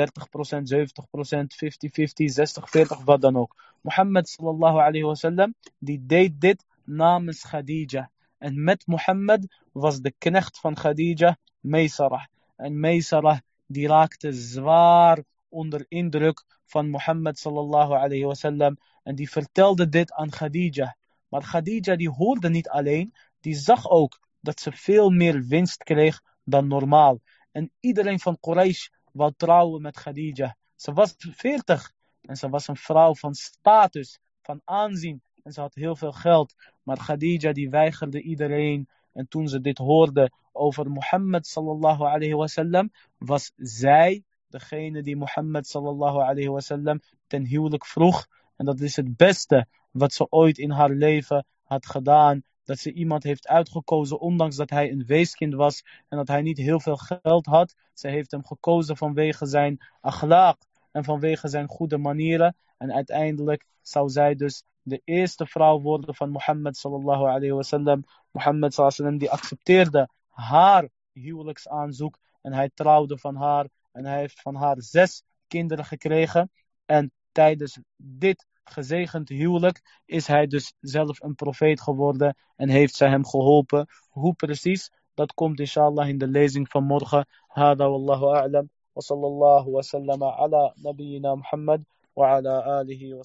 [1.55, 3.55] 50-50, 60-40, wat dan ook.
[3.81, 8.09] Mohammed sallallahu alayhi wasallam, die deed dit namens Khadija.
[8.37, 12.25] En met Mohammed was de knecht van Khadija Meisarah.
[12.55, 18.77] En Meisarah die raakte zwaar onder indruk van Mohammed sallallahu alayhi wasallam.
[19.03, 20.95] En die vertelde dit aan Khadija.
[21.33, 26.21] Maar Khadija die hoorde niet alleen, die zag ook dat ze veel meer winst kreeg
[26.43, 27.19] dan normaal.
[27.51, 30.55] En iedereen van Quraysh wou trouwen met Khadija.
[30.75, 35.21] Ze was 40 en ze was een vrouw van status, van aanzien.
[35.43, 36.53] En ze had heel veel geld.
[36.83, 42.91] Maar Khadija die weigerde iedereen En toen ze dit hoorde over Mohammed sallallahu alayhi wasallam,
[43.17, 48.27] was zij degene die Mohammed sallallahu alayhi wasallam ten huwelijk vroeg.
[48.55, 52.43] En dat is het beste wat ze ooit in haar leven had gedaan.
[52.63, 56.57] Dat ze iemand heeft uitgekozen, ondanks dat hij een weeskind was en dat hij niet
[56.57, 57.75] heel veel geld had.
[57.93, 60.57] Ze heeft hem gekozen vanwege zijn akhlaaq
[60.91, 62.55] en vanwege zijn goede manieren.
[62.77, 68.03] En uiteindelijk zou zij dus de eerste vrouw worden van Mohammed sallallahu alayhi wasallam.
[68.31, 74.41] Mohammed sallallahu alayhi die accepteerde haar huwelijksaanzoek en hij trouwde van haar en hij heeft
[74.41, 76.51] van haar zes kinderen gekregen.
[76.85, 83.09] En tijdens dit gezegend huwelijk is hij dus zelf een profeet geworden en heeft zij
[83.09, 83.87] hem geholpen.
[84.09, 84.91] Hoe precies?
[85.13, 87.27] Dat komt inshallah in de lezing van morgen.
[87.47, 88.69] Hada wallahu a'lam.
[88.93, 91.81] Wa sallallahu wa sallama ala nabiyyina Muhammad
[92.13, 93.23] wa ala alihi wa